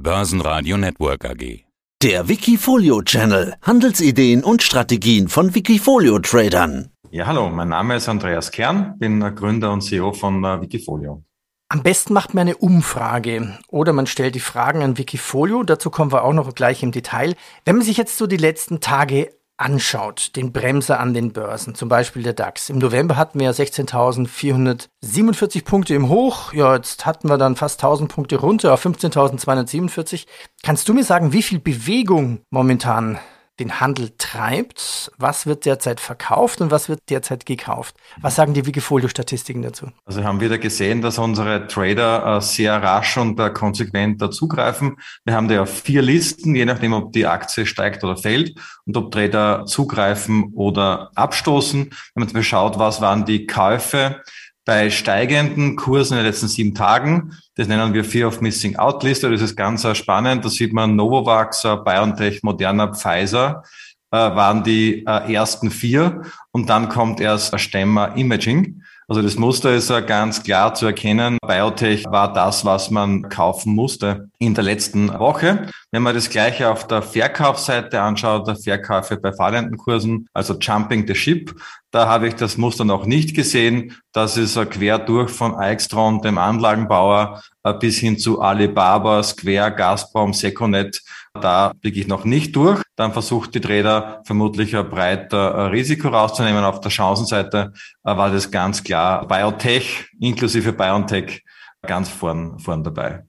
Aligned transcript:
Börsenradio 0.00 0.76
Network 0.76 1.24
AG. 1.24 1.64
Der 2.04 2.28
Wikifolio 2.28 3.02
Channel. 3.02 3.56
Handelsideen 3.62 4.44
und 4.44 4.62
Strategien 4.62 5.26
von 5.26 5.56
Wikifolio 5.56 6.20
Tradern. 6.20 6.90
Ja, 7.10 7.26
hallo, 7.26 7.50
mein 7.50 7.70
Name 7.70 7.96
ist 7.96 8.08
Andreas 8.08 8.52
Kern, 8.52 8.96
bin 9.00 9.18
Gründer 9.34 9.72
und 9.72 9.80
CEO 9.80 10.12
von 10.12 10.44
äh, 10.44 10.60
Wikifolio. 10.60 11.24
Am 11.68 11.82
besten 11.82 12.14
macht 12.14 12.32
man 12.32 12.42
eine 12.42 12.56
Umfrage 12.56 13.58
oder 13.66 13.92
man 13.92 14.06
stellt 14.06 14.36
die 14.36 14.40
Fragen 14.40 14.84
an 14.84 14.98
Wikifolio. 14.98 15.64
Dazu 15.64 15.90
kommen 15.90 16.12
wir 16.12 16.22
auch 16.22 16.32
noch 16.32 16.54
gleich 16.54 16.84
im 16.84 16.92
Detail. 16.92 17.34
Wenn 17.64 17.74
man 17.74 17.84
sich 17.84 17.96
jetzt 17.96 18.18
so 18.18 18.28
die 18.28 18.36
letzten 18.36 18.78
Tage 18.78 19.32
anschaut, 19.58 20.36
den 20.36 20.52
Bremser 20.52 21.00
an 21.00 21.12
den 21.12 21.32
Börsen, 21.32 21.74
zum 21.74 21.88
Beispiel 21.88 22.22
der 22.22 22.32
DAX. 22.32 22.70
Im 22.70 22.78
November 22.78 23.16
hatten 23.16 23.40
wir 23.40 23.46
ja 23.46 23.52
16.447 23.52 25.64
Punkte 25.64 25.94
im 25.94 26.08
Hoch. 26.08 26.52
Ja, 26.52 26.76
jetzt 26.76 27.04
hatten 27.04 27.28
wir 27.28 27.38
dann 27.38 27.56
fast 27.56 27.82
1000 27.82 28.08
Punkte 28.10 28.36
runter 28.36 28.72
auf 28.72 28.86
15.247. 28.86 30.26
Kannst 30.62 30.88
du 30.88 30.94
mir 30.94 31.04
sagen, 31.04 31.32
wie 31.32 31.42
viel 31.42 31.58
Bewegung 31.58 32.42
momentan 32.50 33.18
den 33.58 33.80
Handel 33.80 34.10
treibt. 34.18 35.10
Was 35.18 35.46
wird 35.46 35.64
derzeit 35.64 36.00
verkauft 36.00 36.60
und 36.60 36.70
was 36.70 36.88
wird 36.88 37.00
derzeit 37.10 37.46
gekauft? 37.46 37.96
Was 38.20 38.36
sagen 38.36 38.54
die 38.54 38.66
Wikifolio-Statistiken 38.66 39.62
dazu? 39.62 39.88
Also 40.04 40.22
haben 40.24 40.40
wir 40.40 40.48
da 40.48 40.56
gesehen, 40.56 41.02
dass 41.02 41.18
unsere 41.18 41.66
Trader 41.66 42.36
äh, 42.36 42.40
sehr 42.40 42.82
rasch 42.82 43.16
und 43.16 43.38
äh, 43.40 43.50
konsequent 43.50 44.22
dazugreifen. 44.22 44.96
Wir 45.24 45.34
haben 45.34 45.48
da 45.48 45.66
vier 45.66 46.02
Listen, 46.02 46.54
je 46.54 46.64
nachdem, 46.64 46.92
ob 46.92 47.12
die 47.12 47.26
Aktie 47.26 47.66
steigt 47.66 48.04
oder 48.04 48.16
fällt 48.16 48.58
und 48.86 48.96
ob 48.96 49.10
Trader 49.10 49.64
zugreifen 49.66 50.52
oder 50.54 51.10
abstoßen. 51.14 51.90
Wenn 52.14 52.28
man 52.32 52.42
schaut, 52.42 52.78
was 52.78 53.00
waren 53.00 53.24
die 53.24 53.46
Käufe 53.46 54.22
bei 54.68 54.90
steigenden 54.90 55.76
Kursen 55.76 56.12
in 56.12 56.18
den 56.18 56.26
letzten 56.26 56.46
sieben 56.46 56.74
Tagen. 56.74 57.34
Das 57.54 57.68
nennen 57.68 57.94
wir 57.94 58.04
Fear 58.04 58.28
of 58.28 58.42
Missing 58.42 58.76
Out 58.76 59.02
Liste. 59.02 59.30
Das 59.30 59.40
ist 59.40 59.56
ganz 59.56 59.86
spannend. 59.96 60.44
Da 60.44 60.50
sieht 60.50 60.74
man 60.74 60.94
Novavax, 60.94 61.62
BioNTech, 61.62 62.42
Moderna, 62.42 62.92
Pfizer 62.92 63.62
äh, 64.10 64.18
waren 64.18 64.62
die 64.62 65.06
äh, 65.06 65.32
ersten 65.32 65.70
vier 65.70 66.20
und 66.50 66.68
dann 66.68 66.90
kommt 66.90 67.18
erst 67.18 67.58
Stemmer 67.58 68.14
Imaging. 68.18 68.82
Also 69.10 69.22
das 69.22 69.36
Muster 69.36 69.72
ist 69.72 69.88
ganz 70.06 70.42
klar 70.42 70.74
zu 70.74 70.84
erkennen. 70.84 71.38
Biotech 71.40 72.04
war 72.10 72.30
das, 72.30 72.66
was 72.66 72.90
man 72.90 73.30
kaufen 73.30 73.74
musste 73.74 74.28
in 74.38 74.52
der 74.52 74.64
letzten 74.64 75.08
Woche. 75.18 75.70
Wenn 75.90 76.02
man 76.02 76.14
das 76.14 76.28
gleiche 76.28 76.68
auf 76.68 76.86
der 76.86 77.00
Verkaufsseite 77.00 78.02
anschaut, 78.02 78.46
der 78.46 78.56
Verkäufe 78.56 79.16
bei 79.16 79.32
fallenden 79.32 79.78
Kursen, 79.78 80.28
also 80.34 80.58
Jumping 80.58 81.06
the 81.06 81.14
Ship, 81.14 81.54
da 81.90 82.06
habe 82.06 82.28
ich 82.28 82.34
das 82.34 82.58
Muster 82.58 82.84
noch 82.84 83.06
nicht 83.06 83.34
gesehen. 83.34 83.96
Das 84.12 84.36
ist 84.36 84.60
quer 84.70 84.98
durch 84.98 85.30
von 85.30 85.54
Eichstron, 85.54 86.20
dem 86.20 86.36
Anlagenbauer, 86.36 87.40
äh, 87.62 87.72
bis 87.72 87.96
hin 87.96 88.18
zu 88.18 88.42
Alibaba, 88.42 89.22
Square, 89.22 89.74
Gazprom, 89.74 90.34
Seconet. 90.34 91.00
Da 91.32 91.72
blicke 91.80 91.98
ich 91.98 92.08
noch 92.08 92.26
nicht 92.26 92.54
durch. 92.54 92.82
Dann 92.98 93.12
versucht 93.12 93.54
die 93.54 93.60
Trader 93.60 94.22
vermutlich 94.24 94.76
ein 94.76 94.90
breiter 94.90 95.52
äh, 95.52 95.62
Risiko 95.68 96.08
rauszunehmen. 96.08 96.64
Auf 96.64 96.80
der 96.80 96.90
Chancenseite 96.90 97.72
äh, 98.02 98.16
war 98.16 98.28
das 98.28 98.50
ganz 98.50 98.82
klar 98.82 99.24
Biotech 99.28 100.08
inklusive 100.18 100.72
BioNTech 100.72 101.44
ganz 101.86 102.08
vorn, 102.08 102.58
vorn 102.58 102.82
dabei. 102.82 103.22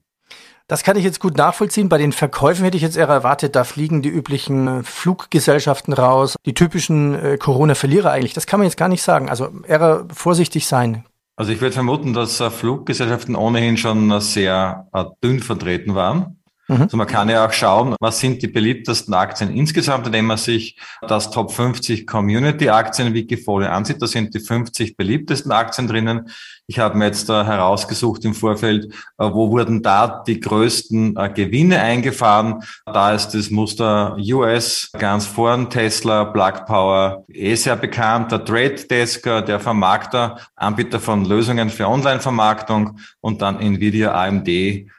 Das 0.66 0.82
kann 0.82 0.96
ich 0.96 1.04
jetzt 1.04 1.20
gut 1.20 1.36
nachvollziehen. 1.36 1.88
Bei 1.88 1.98
den 1.98 2.10
Verkäufen 2.10 2.64
hätte 2.64 2.76
ich 2.76 2.82
jetzt 2.82 2.96
eher 2.96 3.06
erwartet, 3.06 3.54
da 3.54 3.62
fliegen 3.62 4.02
die 4.02 4.08
üblichen 4.08 4.66
äh, 4.66 4.82
Fluggesellschaften 4.82 5.92
raus, 5.92 6.34
die 6.46 6.54
typischen 6.54 7.38
Corona-Verlierer 7.38 8.10
eigentlich. 8.10 8.34
Das 8.34 8.46
kann 8.46 8.58
man 8.58 8.66
jetzt 8.66 8.76
gar 8.76 8.88
nicht 8.88 9.02
sagen. 9.02 9.30
Also 9.30 9.50
eher 9.68 10.04
vorsichtig 10.12 10.66
sein. 10.66 11.04
Also 11.36 11.52
ich 11.52 11.60
würde 11.60 11.74
vermuten, 11.74 12.12
dass 12.12 12.38
Fluggesellschaften 12.38 13.36
ohnehin 13.36 13.76
schon 13.76 14.20
sehr 14.20 14.88
dünn 15.22 15.38
vertreten 15.38 15.94
waren. 15.94 16.39
Mhm. 16.70 16.82
Also 16.82 16.96
man 16.96 17.08
kann 17.08 17.28
ja 17.28 17.44
auch 17.44 17.52
schauen, 17.52 17.96
was 18.00 18.20
sind 18.20 18.42
die 18.42 18.46
beliebtesten 18.46 19.12
Aktien 19.12 19.54
insgesamt, 19.54 20.06
indem 20.06 20.26
man 20.26 20.36
sich 20.36 20.78
das 21.06 21.30
Top 21.30 21.52
50 21.52 22.06
Community 22.06 22.68
Aktien 22.68 23.12
Wikifolio 23.12 23.68
ansieht. 23.68 24.00
Da 24.00 24.06
sind 24.06 24.34
die 24.34 24.40
50 24.40 24.96
beliebtesten 24.96 25.50
Aktien 25.50 25.88
drinnen. 25.88 26.30
Ich 26.70 26.78
habe 26.78 26.96
mir 26.96 27.06
jetzt 27.06 27.28
äh, 27.28 27.32
herausgesucht 27.32 28.24
im 28.24 28.32
Vorfeld, 28.32 28.94
äh, 29.18 29.28
wo 29.28 29.50
wurden 29.50 29.82
da 29.82 30.22
die 30.24 30.38
größten 30.38 31.16
äh, 31.16 31.28
Gewinne 31.28 31.80
eingefahren. 31.80 32.62
Da 32.86 33.12
ist 33.12 33.30
das 33.30 33.50
Muster 33.50 34.16
US 34.16 34.88
ganz 34.96 35.26
vorn, 35.26 35.68
Tesla, 35.68 36.26
Plug 36.26 36.66
Power, 36.66 37.24
eh 37.26 37.56
sehr 37.56 37.74
bekannt, 37.74 38.30
der 38.30 38.44
Trade 38.44 38.86
Desk, 38.88 39.24
der 39.24 39.58
Vermarkter, 39.58 40.38
Anbieter 40.54 41.00
von 41.00 41.24
Lösungen 41.24 41.70
für 41.70 41.88
Online-Vermarktung 41.88 43.00
und 43.20 43.42
dann 43.42 43.58
Nvidia, 43.58 44.14
AMD, 44.14 44.48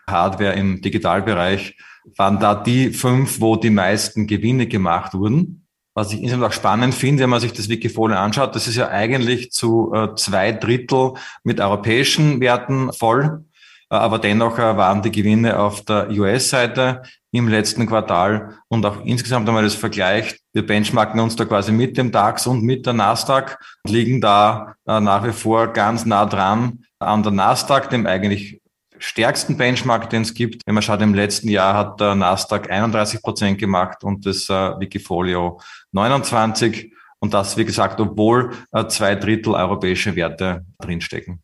Hardware 0.09 0.51
im 0.55 0.81
Digitalbereich 0.81 1.77
waren 2.17 2.37
da 2.37 2.53
die 2.53 2.89
fünf, 2.89 3.39
wo 3.39 3.55
die 3.55 3.69
meisten 3.69 4.27
Gewinne 4.27 4.67
gemacht 4.67 5.13
wurden. 5.13 5.60
Was 5.93 6.13
ich 6.13 6.21
insgesamt 6.21 6.45
auch 6.45 6.53
spannend 6.53 6.95
finde, 6.95 7.23
wenn 7.23 7.29
man 7.29 7.41
sich 7.41 7.51
das 7.51 7.67
Wikifolio 7.67 8.15
anschaut, 8.15 8.55
das 8.55 8.67
ist 8.67 8.77
ja 8.77 8.87
eigentlich 8.89 9.51
zu 9.51 9.93
äh, 9.93 10.15
zwei 10.15 10.53
Drittel 10.53 11.13
mit 11.43 11.59
europäischen 11.59 12.39
Werten 12.39 12.93
voll. 12.93 13.43
Äh, 13.89 13.95
aber 13.95 14.17
dennoch 14.17 14.57
äh, 14.57 14.77
waren 14.77 15.01
die 15.01 15.11
Gewinne 15.11 15.59
auf 15.59 15.83
der 15.83 16.09
US-Seite 16.09 17.01
im 17.31 17.49
letzten 17.49 17.87
Quartal 17.87 18.57
und 18.69 18.85
auch 18.85 19.03
insgesamt, 19.03 19.47
wenn 19.47 19.53
man 19.53 19.65
das 19.65 19.75
vergleicht, 19.75 20.39
wir 20.53 20.65
benchmarken 20.65 21.19
uns 21.19 21.35
da 21.35 21.43
quasi 21.43 21.73
mit 21.73 21.97
dem 21.97 22.11
DAX 22.11 22.47
und 22.47 22.63
mit 22.63 22.85
der 22.85 22.93
Nasdaq 22.93 23.57
und 23.83 23.91
liegen 23.91 24.19
da 24.19 24.75
nach 24.85 25.25
wie 25.25 25.31
vor 25.31 25.67
ganz 25.67 26.05
nah 26.05 26.25
dran 26.25 26.83
an 26.99 27.23
der 27.23 27.31
Nasdaq, 27.31 27.89
dem 27.89 28.05
eigentlich 28.05 28.61
stärksten 29.01 29.57
Benchmark, 29.57 30.09
den 30.09 30.21
es 30.21 30.33
gibt. 30.33 30.61
Wenn 30.65 30.75
man 30.75 30.83
schaut, 30.83 31.01
im 31.01 31.13
letzten 31.13 31.49
Jahr 31.49 31.73
hat 31.73 31.99
der 31.99 32.15
Nasdaq 32.15 32.69
31 32.69 33.21
Prozent 33.21 33.57
gemacht 33.57 34.03
und 34.03 34.25
das 34.25 34.49
äh, 34.49 34.79
Wikifolio 34.79 35.59
29. 35.91 36.93
Und 37.19 37.33
das, 37.33 37.57
wie 37.57 37.65
gesagt, 37.65 37.99
obwohl 37.99 38.51
äh, 38.71 38.87
zwei 38.87 39.15
Drittel 39.15 39.53
europäische 39.53 40.15
Werte 40.15 40.65
drinstecken. 40.79 41.41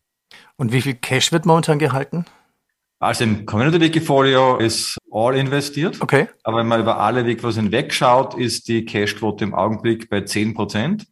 Und 0.55 0.71
wie 0.71 0.81
viel 0.81 0.95
Cash 0.95 1.31
wird 1.31 1.45
momentan 1.45 1.77
gehalten? 1.77 2.25
Also 2.99 3.25
im 3.25 3.45
Community 3.45 3.79
Wikifolio 3.79 4.57
ist 4.57 4.97
all 5.11 5.35
investiert. 5.35 6.01
Okay. 6.01 6.27
Aber 6.43 6.57
wenn 6.57 6.67
man 6.67 6.79
über 6.79 6.99
alle 6.99 7.25
Wikifolios 7.25 7.57
hinwegschaut, 7.57 8.33
ist 8.33 8.67
die 8.67 8.85
Cashquote 8.85 9.43
im 9.43 9.53
Augenblick 9.53 10.09
bei 10.09 10.21
10 10.21 10.55
Prozent. 10.55 11.05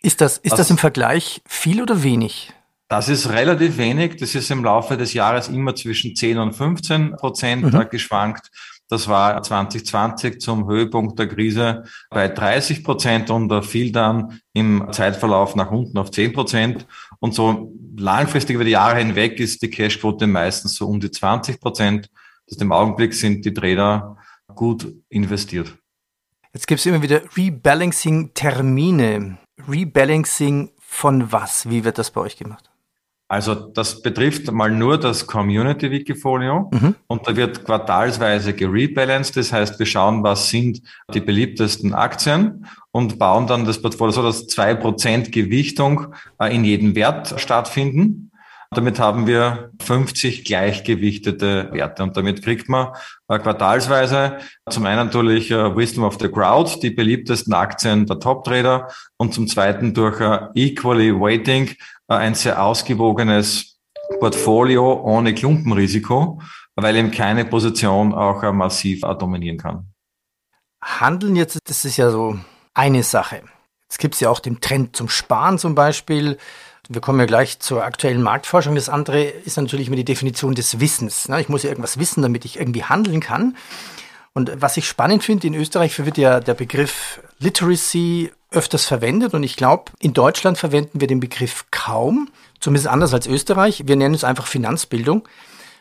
Ist 0.00 0.20
das, 0.20 0.38
ist 0.38 0.52
das, 0.52 0.58
das 0.58 0.70
im 0.70 0.78
Vergleich 0.78 1.42
viel 1.44 1.82
oder 1.82 2.04
wenig? 2.04 2.52
Das 2.88 3.10
ist 3.10 3.28
relativ 3.28 3.76
wenig. 3.76 4.16
Das 4.16 4.34
ist 4.34 4.50
im 4.50 4.64
Laufe 4.64 4.96
des 4.96 5.12
Jahres 5.12 5.48
immer 5.48 5.74
zwischen 5.74 6.16
10 6.16 6.38
und 6.38 6.54
15 6.54 7.16
Prozent 7.16 7.72
mhm. 7.72 7.88
geschwankt. 7.90 8.50
Das 8.88 9.06
war 9.06 9.42
2020 9.42 10.40
zum 10.40 10.66
Höhepunkt 10.66 11.18
der 11.18 11.28
Krise 11.28 11.84
bei 12.08 12.28
30 12.28 12.82
Prozent 12.82 13.28
und 13.28 13.50
da 13.50 13.60
fiel 13.60 13.92
dann 13.92 14.40
im 14.54 14.88
Zeitverlauf 14.92 15.54
nach 15.54 15.70
unten 15.70 15.98
auf 15.98 16.10
10 16.10 16.32
Prozent. 16.32 16.86
Und 17.20 17.34
so 17.34 17.74
langfristig 17.98 18.54
über 18.54 18.64
die 18.64 18.70
Jahre 18.70 18.98
hinweg 18.98 19.38
ist 19.40 19.60
die 19.60 19.68
Cashquote 19.68 20.26
meistens 20.26 20.76
so 20.76 20.88
um 20.88 20.98
die 20.98 21.10
20 21.10 21.60
Prozent. 21.60 22.08
Das 22.46 22.56
im 22.58 22.72
Augenblick 22.72 23.12
sind 23.12 23.44
die 23.44 23.52
Trader 23.52 24.16
gut 24.54 24.90
investiert. 25.10 25.76
Jetzt 26.54 26.66
gibt 26.66 26.80
es 26.80 26.86
immer 26.86 27.02
wieder 27.02 27.20
Rebalancing-Termine. 27.36 29.36
Rebalancing 29.68 30.70
von 30.78 31.30
was? 31.30 31.68
Wie 31.68 31.84
wird 31.84 31.98
das 31.98 32.10
bei 32.10 32.22
euch 32.22 32.38
gemacht? 32.38 32.67
Also 33.30 33.54
das 33.54 34.00
betrifft 34.00 34.50
mal 34.50 34.70
nur 34.70 34.98
das 34.98 35.26
Community 35.26 35.90
Wikifolio 35.90 36.70
mhm. 36.72 36.94
und 37.08 37.28
da 37.28 37.36
wird 37.36 37.62
quartalsweise 37.62 38.54
gerebalanced. 38.54 39.36
Das 39.36 39.52
heißt, 39.52 39.78
wir 39.78 39.84
schauen, 39.84 40.22
was 40.22 40.48
sind 40.48 40.80
die 41.12 41.20
beliebtesten 41.20 41.92
Aktien 41.92 42.66
und 42.90 43.18
bauen 43.18 43.46
dann 43.46 43.66
das 43.66 43.82
Portfolio 43.82 44.12
so, 44.12 44.22
dass 44.22 44.46
zwei 44.46 44.74
Prozent 44.74 45.30
Gewichtung 45.30 46.14
äh, 46.40 46.54
in 46.54 46.64
jedem 46.64 46.94
Wert 46.94 47.38
stattfinden. 47.38 48.30
Damit 48.70 48.98
haben 48.98 49.26
wir 49.26 49.72
50 49.80 50.44
gleichgewichtete 50.44 51.70
Werte 51.72 52.02
und 52.02 52.16
damit 52.16 52.42
kriegt 52.42 52.68
man 52.68 52.88
äh, 53.28 53.38
quartalsweise 53.38 54.38
zum 54.70 54.86
einen 54.86 55.06
natürlich 55.06 55.50
äh, 55.50 55.76
Wisdom 55.76 56.04
of 56.04 56.18
the 56.18 56.28
Crowd, 56.28 56.80
die 56.82 56.90
beliebtesten 56.90 57.52
Aktien 57.52 58.06
der 58.06 58.20
Top-Trader 58.20 58.88
und 59.18 59.34
zum 59.34 59.48
zweiten 59.48 59.92
durch 59.92 60.20
Equally 60.54 61.14
Weighting 61.14 61.76
ein 62.16 62.34
sehr 62.34 62.62
ausgewogenes 62.62 63.78
Portfolio 64.18 65.00
ohne 65.02 65.34
Klumpenrisiko, 65.34 66.40
weil 66.74 66.96
eben 66.96 67.10
keine 67.10 67.44
Position 67.44 68.14
auch 68.14 68.42
äh, 68.42 68.52
massiv 68.52 69.00
dominieren 69.18 69.58
kann. 69.58 69.92
Handeln 70.82 71.36
jetzt, 71.36 71.58
das 71.64 71.84
ist 71.84 71.96
ja 71.96 72.10
so 72.10 72.38
eine 72.74 73.02
Sache. 73.02 73.42
Jetzt 73.88 73.98
gibt 73.98 74.14
es 74.14 74.20
ja 74.20 74.30
auch 74.30 74.40
den 74.40 74.60
Trend 74.60 74.96
zum 74.96 75.08
Sparen 75.08 75.58
zum 75.58 75.74
Beispiel. 75.74 76.38
Wir 76.88 77.00
kommen 77.00 77.20
ja 77.20 77.26
gleich 77.26 77.58
zur 77.58 77.84
aktuellen 77.84 78.22
Marktforschung. 78.22 78.74
Das 78.74 78.88
andere 78.88 79.24
ist 79.24 79.56
natürlich 79.56 79.88
immer 79.88 79.96
die 79.96 80.04
Definition 80.04 80.54
des 80.54 80.80
Wissens. 80.80 81.28
Ne? 81.28 81.40
Ich 81.40 81.48
muss 81.48 81.62
ja 81.62 81.68
irgendwas 81.68 81.98
wissen, 81.98 82.22
damit 82.22 82.44
ich 82.44 82.58
irgendwie 82.58 82.84
handeln 82.84 83.20
kann. 83.20 83.56
Und 84.38 84.52
was 84.54 84.76
ich 84.76 84.86
spannend 84.86 85.24
finde, 85.24 85.48
in 85.48 85.54
Österreich 85.54 85.98
wird 85.98 86.16
ja 86.16 86.38
der 86.38 86.54
Begriff 86.54 87.20
Literacy 87.40 88.30
öfters 88.52 88.84
verwendet 88.84 89.34
und 89.34 89.42
ich 89.42 89.56
glaube, 89.56 89.90
in 89.98 90.12
Deutschland 90.14 90.56
verwenden 90.58 91.00
wir 91.00 91.08
den 91.08 91.18
Begriff 91.18 91.64
kaum, 91.72 92.30
zumindest 92.60 92.86
anders 92.86 93.12
als 93.12 93.26
Österreich. 93.26 93.82
Wir 93.86 93.96
nennen 93.96 94.14
es 94.14 94.22
einfach 94.22 94.46
Finanzbildung. 94.46 95.28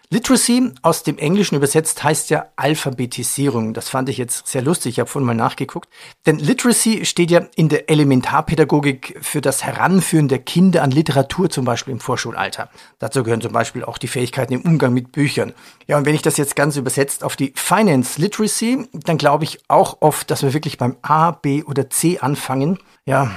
Literacy 0.09 0.71
aus 0.83 1.03
dem 1.03 1.17
Englischen 1.17 1.55
übersetzt 1.55 2.01
heißt 2.01 2.29
ja 2.29 2.45
Alphabetisierung. 2.55 3.73
Das 3.73 3.89
fand 3.89 4.07
ich 4.07 4.17
jetzt 4.17 4.47
sehr 4.47 4.61
lustig. 4.61 4.91
Ich 4.91 4.99
habe 5.01 5.09
vorhin 5.09 5.25
mal 5.25 5.33
nachgeguckt. 5.33 5.89
Denn 6.25 6.39
Literacy 6.39 7.03
steht 7.03 7.29
ja 7.29 7.45
in 7.55 7.67
der 7.67 7.89
Elementarpädagogik 7.89 9.19
für 9.21 9.41
das 9.41 9.65
Heranführen 9.65 10.29
der 10.29 10.39
Kinder 10.39 10.81
an 10.81 10.91
Literatur, 10.91 11.49
zum 11.49 11.65
Beispiel 11.65 11.91
im 11.91 11.99
Vorschulalter. 11.99 12.69
Dazu 12.99 13.21
gehören 13.21 13.41
zum 13.41 13.51
Beispiel 13.51 13.83
auch 13.83 13.97
die 13.97 14.07
Fähigkeiten 14.07 14.53
im 14.53 14.61
Umgang 14.61 14.93
mit 14.93 15.11
Büchern. 15.11 15.51
Ja, 15.87 15.97
und 15.97 16.05
wenn 16.05 16.15
ich 16.15 16.21
das 16.21 16.37
jetzt 16.37 16.55
ganz 16.55 16.77
übersetzt 16.77 17.25
auf 17.25 17.35
die 17.35 17.51
Finance 17.55 18.21
Literacy, 18.21 18.87
dann 18.93 19.17
glaube 19.17 19.43
ich 19.43 19.59
auch 19.67 19.97
oft, 19.99 20.31
dass 20.31 20.41
wir 20.41 20.53
wirklich 20.53 20.77
beim 20.77 20.95
A, 21.01 21.31
B 21.31 21.63
oder 21.63 21.89
C 21.89 22.19
anfangen. 22.19 22.79
Ja, 23.05 23.31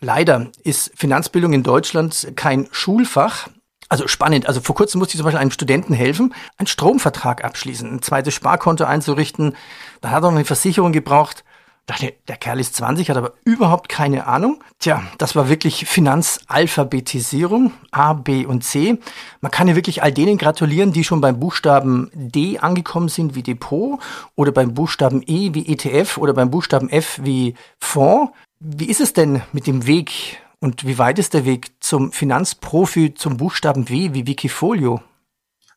Leider 0.00 0.48
ist 0.62 0.92
Finanzbildung 0.94 1.54
in 1.54 1.62
Deutschland 1.62 2.32
kein 2.36 2.68
Schulfach, 2.70 3.48
also 3.88 4.08
spannend. 4.08 4.46
Also 4.46 4.60
vor 4.60 4.74
kurzem 4.74 4.98
musste 4.98 5.14
ich 5.14 5.18
zum 5.18 5.24
Beispiel 5.24 5.40
einem 5.40 5.50
Studenten 5.50 5.94
helfen, 5.94 6.34
einen 6.58 6.66
Stromvertrag 6.66 7.44
abschließen, 7.44 7.90
ein 7.90 8.02
zweites 8.02 8.34
Sparkonto 8.34 8.84
einzurichten. 8.84 9.56
Dann 10.00 10.10
hat 10.10 10.22
er 10.22 10.30
noch 10.30 10.36
eine 10.36 10.44
Versicherung 10.44 10.92
gebraucht. 10.92 11.44
Dachte, 11.86 12.14
der 12.26 12.36
Kerl 12.36 12.58
ist 12.58 12.74
20, 12.74 13.10
hat 13.10 13.16
aber 13.16 13.34
überhaupt 13.44 13.88
keine 13.88 14.26
Ahnung. 14.26 14.60
Tja, 14.80 15.04
das 15.18 15.36
war 15.36 15.48
wirklich 15.48 15.86
Finanzalphabetisierung, 15.86 17.72
A, 17.92 18.12
B 18.12 18.44
und 18.44 18.64
C. 18.64 18.98
Man 19.40 19.52
kann 19.52 19.68
ja 19.68 19.76
wirklich 19.76 20.02
all 20.02 20.10
denen 20.10 20.36
gratulieren, 20.36 20.92
die 20.92 21.04
schon 21.04 21.20
beim 21.20 21.38
Buchstaben 21.38 22.10
D 22.12 22.58
angekommen 22.58 23.08
sind 23.08 23.36
wie 23.36 23.44
Depot 23.44 24.00
oder 24.34 24.50
beim 24.50 24.74
Buchstaben 24.74 25.22
E 25.28 25.54
wie 25.54 25.68
ETF 25.72 26.18
oder 26.18 26.34
beim 26.34 26.50
Buchstaben 26.50 26.90
F 26.90 27.20
wie 27.22 27.54
Fonds. 27.78 28.32
Wie 28.58 28.86
ist 28.86 29.00
es 29.00 29.12
denn 29.12 29.42
mit 29.52 29.68
dem 29.68 29.86
Weg 29.86 30.40
und 30.60 30.86
wie 30.86 30.98
weit 30.98 31.18
ist 31.18 31.34
der 31.34 31.44
Weg 31.44 31.72
zum 31.80 32.12
Finanzprofi, 32.12 33.14
zum 33.14 33.36
Buchstaben 33.36 33.88
W 33.88 34.10
wie 34.12 34.26
Wikifolio? 34.26 35.00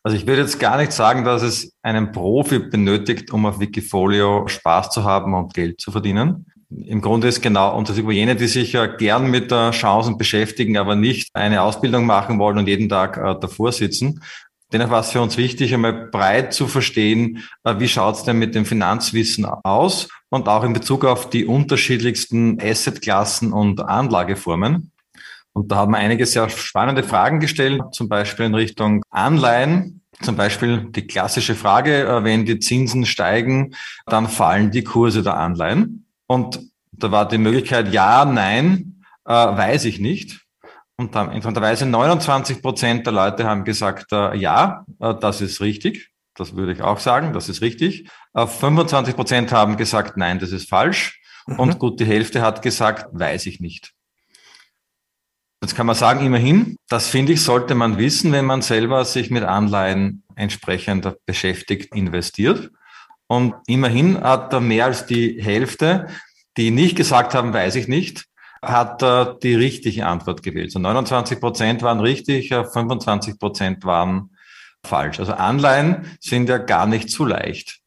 Also 0.02 0.16
ich 0.16 0.26
würde 0.26 0.40
jetzt 0.42 0.58
gar 0.58 0.78
nicht 0.78 0.92
sagen, 0.92 1.24
dass 1.24 1.42
es 1.42 1.72
einen 1.82 2.12
Profi 2.12 2.58
benötigt, 2.58 3.30
um 3.32 3.44
auf 3.44 3.60
Wikifolio 3.60 4.48
Spaß 4.48 4.90
zu 4.90 5.04
haben 5.04 5.34
und 5.34 5.52
Geld 5.52 5.80
zu 5.80 5.92
verdienen. 5.92 6.46
Im 6.70 7.00
Grunde 7.00 7.28
ist 7.28 7.42
genau, 7.42 7.76
und 7.76 7.88
das 7.88 7.98
über 7.98 8.12
jene, 8.12 8.36
die 8.36 8.46
sich 8.46 8.72
ja 8.72 8.86
gern 8.86 9.30
mit 9.30 9.50
der 9.50 9.72
Chancen 9.72 10.16
beschäftigen, 10.16 10.78
aber 10.78 10.94
nicht 10.94 11.28
eine 11.34 11.62
Ausbildung 11.62 12.06
machen 12.06 12.38
wollen 12.38 12.58
und 12.58 12.68
jeden 12.68 12.88
Tag 12.88 13.16
äh, 13.16 13.34
davor 13.38 13.72
sitzen. 13.72 14.22
Dennoch 14.72 14.90
war 14.90 15.00
es 15.00 15.10
für 15.10 15.20
uns 15.20 15.36
wichtig, 15.36 15.74
einmal 15.74 15.92
breit 15.92 16.54
zu 16.54 16.68
verstehen, 16.68 17.42
äh, 17.64 17.74
wie 17.78 17.88
schaut 17.88 18.16
es 18.16 18.22
denn 18.24 18.38
mit 18.38 18.54
dem 18.54 18.64
Finanzwissen 18.64 19.44
aus 19.44 20.08
und 20.28 20.48
auch 20.48 20.62
in 20.64 20.72
Bezug 20.72 21.04
auf 21.04 21.28
die 21.28 21.44
unterschiedlichsten 21.44 22.60
Assetklassen 22.60 23.52
und 23.52 23.80
Anlageformen. 23.80 24.92
Und 25.52 25.72
da 25.72 25.76
haben 25.76 25.92
wir 25.92 25.98
einige 25.98 26.26
sehr 26.26 26.48
spannende 26.48 27.02
Fragen 27.02 27.40
gestellt, 27.40 27.82
zum 27.92 28.08
Beispiel 28.08 28.46
in 28.46 28.54
Richtung 28.54 29.02
Anleihen. 29.10 30.02
Zum 30.22 30.36
Beispiel 30.36 30.86
die 30.90 31.06
klassische 31.06 31.54
Frage, 31.54 32.06
äh, 32.06 32.24
wenn 32.24 32.44
die 32.44 32.58
Zinsen 32.60 33.06
steigen, 33.06 33.74
dann 34.06 34.28
fallen 34.28 34.70
die 34.70 34.84
Kurse 34.84 35.22
der 35.22 35.36
Anleihen. 35.36 36.06
Und 36.26 36.60
da 36.92 37.10
war 37.10 37.26
die 37.26 37.38
Möglichkeit, 37.38 37.92
ja, 37.92 38.24
nein, 38.24 39.02
äh, 39.24 39.32
weiß 39.32 39.86
ich 39.86 39.98
nicht. 39.98 40.40
Und 41.00 41.14
dann 41.14 41.28
interessanterweise 41.28 41.86
29 41.86 42.60
Prozent 42.60 43.06
der 43.06 43.14
Leute 43.14 43.44
haben 43.44 43.64
gesagt, 43.64 44.12
äh, 44.12 44.36
ja, 44.36 44.84
das 44.98 45.40
ist 45.40 45.62
richtig. 45.62 46.10
Das 46.34 46.54
würde 46.56 46.72
ich 46.74 46.82
auch 46.82 46.98
sagen, 46.98 47.32
das 47.32 47.48
ist 47.48 47.62
richtig. 47.62 48.10
25 48.34 49.16
Prozent 49.16 49.50
haben 49.50 49.78
gesagt, 49.78 50.18
nein, 50.18 50.38
das 50.38 50.52
ist 50.52 50.68
falsch. 50.68 51.22
Mhm. 51.46 51.58
Und 51.58 51.78
gut, 51.78 52.00
die 52.00 52.04
Hälfte 52.04 52.42
hat 52.42 52.60
gesagt, 52.60 53.08
weiß 53.18 53.46
ich 53.46 53.60
nicht. 53.60 53.94
Jetzt 55.62 55.74
kann 55.74 55.86
man 55.86 55.96
sagen, 55.96 56.22
immerhin, 56.22 56.76
das 56.86 57.08
finde 57.08 57.32
ich, 57.32 57.42
sollte 57.42 57.74
man 57.74 57.96
wissen, 57.96 58.30
wenn 58.32 58.44
man 58.44 58.60
selber 58.60 59.06
sich 59.06 59.30
mit 59.30 59.42
Anleihen 59.42 60.22
entsprechend 60.36 61.16
beschäftigt, 61.24 61.94
investiert. 61.94 62.72
Und 63.26 63.54
immerhin 63.66 64.20
hat 64.20 64.52
da 64.52 64.60
mehr 64.60 64.84
als 64.84 65.06
die 65.06 65.42
Hälfte, 65.42 66.08
die 66.58 66.70
nicht 66.70 66.94
gesagt 66.94 67.34
haben, 67.34 67.54
weiß 67.54 67.76
ich 67.76 67.88
nicht, 67.88 68.26
hat 68.62 69.02
er 69.02 69.38
die 69.42 69.54
richtige 69.54 70.06
Antwort 70.06 70.42
gewählt. 70.42 70.72
So 70.72 70.78
29 70.78 71.40
Prozent 71.40 71.82
waren 71.82 72.00
richtig, 72.00 72.48
25 72.48 73.38
Prozent 73.38 73.84
waren 73.84 74.30
falsch. 74.84 75.18
Also 75.18 75.32
Anleihen 75.32 76.06
sind 76.20 76.48
ja 76.48 76.58
gar 76.58 76.86
nicht 76.86 77.10
so 77.10 77.24
leicht. 77.24 77.80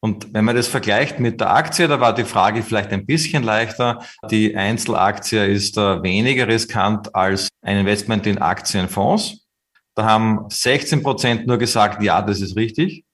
Und 0.00 0.34
wenn 0.34 0.44
man 0.44 0.54
das 0.54 0.68
vergleicht 0.68 1.20
mit 1.20 1.40
der 1.40 1.52
Aktie, 1.52 1.88
da 1.88 2.00
war 2.00 2.14
die 2.14 2.24
Frage 2.24 2.62
vielleicht 2.62 2.92
ein 2.92 3.06
bisschen 3.06 3.42
leichter. 3.42 4.04
Die 4.30 4.54
Einzelaktie 4.54 5.44
ist 5.46 5.76
weniger 5.76 6.46
riskant 6.46 7.14
als 7.14 7.48
ein 7.62 7.78
Investment 7.78 8.26
in 8.26 8.38
Aktienfonds. 8.38 9.46
Da 9.94 10.04
haben 10.04 10.44
16 10.50 11.02
Prozent 11.02 11.46
nur 11.46 11.56
gesagt, 11.56 12.02
ja, 12.02 12.20
das 12.20 12.40
ist 12.40 12.56
richtig. 12.56 13.05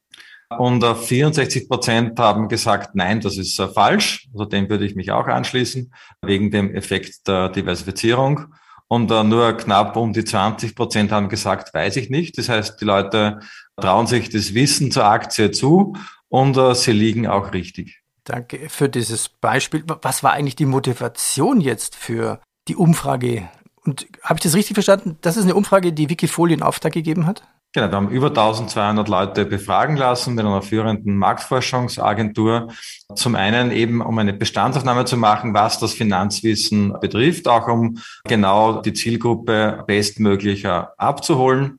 Und 0.58 0.84
64 0.84 1.69
Prozent 1.69 2.19
haben 2.19 2.49
gesagt, 2.49 2.94
nein, 2.94 3.20
das 3.20 3.37
ist 3.37 3.60
falsch. 3.75 4.28
Also 4.32 4.44
dem 4.44 4.69
würde 4.69 4.84
ich 4.84 4.94
mich 4.94 5.10
auch 5.12 5.26
anschließen, 5.26 5.93
wegen 6.22 6.50
dem 6.50 6.75
Effekt 6.75 7.26
der 7.28 7.49
Diversifizierung. 7.49 8.54
Und 8.88 9.08
nur 9.08 9.56
knapp 9.56 9.96
um 9.96 10.12
die 10.12 10.25
20 10.25 10.75
Prozent 10.75 11.12
haben 11.12 11.28
gesagt, 11.28 11.72
weiß 11.72 11.96
ich 11.96 12.10
nicht. 12.10 12.37
Das 12.37 12.49
heißt, 12.49 12.81
die 12.81 12.84
Leute 12.84 13.40
trauen 13.76 14.06
sich 14.06 14.28
das 14.28 14.52
Wissen 14.52 14.90
zur 14.90 15.06
Aktie 15.06 15.50
zu 15.50 15.96
und 16.28 16.58
sie 16.76 16.93
liegen 16.93 17.26
auch 17.26 17.55
richtig. 17.55 18.02
Danke 18.25 18.69
für 18.69 18.88
dieses 18.88 19.28
Beispiel. 19.28 19.82
Was 20.02 20.22
war 20.22 20.32
eigentlich 20.32 20.56
die 20.56 20.66
Motivation 20.66 21.60
jetzt 21.60 21.96
für 21.96 22.40
die 22.69 22.76
Umfrage? 22.76 23.48
Und 23.84 24.06
habe 24.22 24.38
ich 24.38 24.43
das 24.43 24.55
richtig 24.55 24.75
verstanden? 24.75 25.16
Das 25.22 25.37
ist 25.37 25.44
eine 25.44 25.55
Umfrage, 25.55 25.93
die 25.93 26.10
Wikifolio 26.10 26.56
in 26.56 26.62
Auftrag 26.62 26.93
gegeben 26.93 27.26
hat? 27.26 27.43
Genau, 27.74 27.90
wir 27.90 27.96
haben 27.96 28.10
über 28.10 28.26
1200 28.26 29.08
Leute 29.08 29.46
befragen 29.46 29.96
lassen 29.96 30.34
mit 30.34 30.44
einer 30.44 30.60
führenden 30.60 31.16
Marktforschungsagentur. 31.16 32.69
Zum 33.14 33.34
einen 33.34 33.70
eben, 33.72 34.02
um 34.02 34.19
eine 34.19 34.34
Bestandsaufnahme 34.34 35.06
zu 35.06 35.16
machen, 35.16 35.54
was 35.54 35.78
das 35.78 35.94
Finanzwissen 35.94 36.92
betrifft, 37.00 37.48
auch 37.48 37.69
um 37.69 37.96
genau 38.24 38.82
die 38.82 38.92
Zielgruppe 38.92 39.84
bestmöglicher 39.86 40.92
abzuholen. 40.98 41.78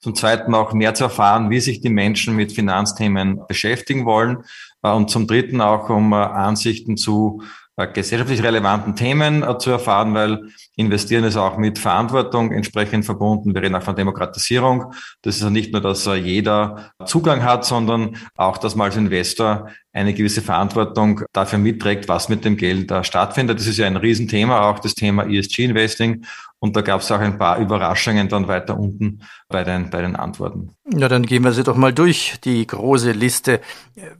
Zum 0.00 0.14
Zweiten 0.14 0.54
auch 0.54 0.74
mehr 0.74 0.92
zu 0.92 1.04
erfahren, 1.04 1.48
wie 1.48 1.60
sich 1.60 1.80
die 1.80 1.88
Menschen 1.88 2.36
mit 2.36 2.52
Finanzthemen 2.52 3.40
beschäftigen 3.48 4.04
wollen. 4.04 4.44
Und 4.82 5.08
zum 5.08 5.26
Dritten 5.26 5.62
auch 5.62 5.88
um 5.88 6.12
Ansichten 6.12 6.98
zu 6.98 7.42
gesellschaftlich 7.86 8.42
relevanten 8.42 8.96
Themen 8.96 9.44
zu 9.58 9.70
erfahren, 9.70 10.14
weil 10.14 10.50
investieren 10.76 11.24
ist 11.24 11.36
auch 11.36 11.56
mit 11.56 11.78
Verantwortung 11.78 12.52
entsprechend 12.52 13.04
verbunden. 13.04 13.54
Wir 13.54 13.62
reden 13.62 13.74
auch 13.76 13.82
von 13.82 13.96
Demokratisierung. 13.96 14.92
Das 15.22 15.36
ist 15.36 15.42
ja 15.42 15.50
nicht 15.50 15.72
nur, 15.72 15.80
dass 15.80 16.04
jeder 16.04 16.92
Zugang 17.06 17.42
hat, 17.44 17.64
sondern 17.64 18.16
auch, 18.36 18.58
dass 18.58 18.74
man 18.74 18.86
als 18.86 18.96
Investor 18.96 19.68
eine 19.92 20.14
gewisse 20.14 20.42
Verantwortung 20.42 21.22
dafür 21.32 21.58
mitträgt, 21.58 22.08
was 22.08 22.28
mit 22.28 22.44
dem 22.44 22.56
Geld 22.56 22.92
stattfindet. 23.02 23.58
Das 23.58 23.66
ist 23.66 23.78
ja 23.78 23.86
ein 23.86 23.96
Riesenthema, 23.96 24.68
auch 24.68 24.78
das 24.78 24.94
Thema 24.94 25.24
ESG-Investing. 25.24 26.24
Und 26.60 26.76
da 26.76 26.80
gab 26.80 27.00
es 27.00 27.10
auch 27.12 27.20
ein 27.20 27.38
paar 27.38 27.58
Überraschungen 27.58 28.28
dann 28.28 28.48
weiter 28.48 28.78
unten 28.78 29.20
bei 29.48 29.62
den, 29.64 29.90
bei 29.90 30.02
den 30.02 30.16
Antworten. 30.16 30.70
Ja, 30.92 31.08
dann 31.08 31.24
gehen 31.24 31.44
wir 31.44 31.52
sie 31.52 31.62
doch 31.62 31.76
mal 31.76 31.92
durch, 31.92 32.38
die 32.42 32.66
große 32.66 33.12
Liste. 33.12 33.60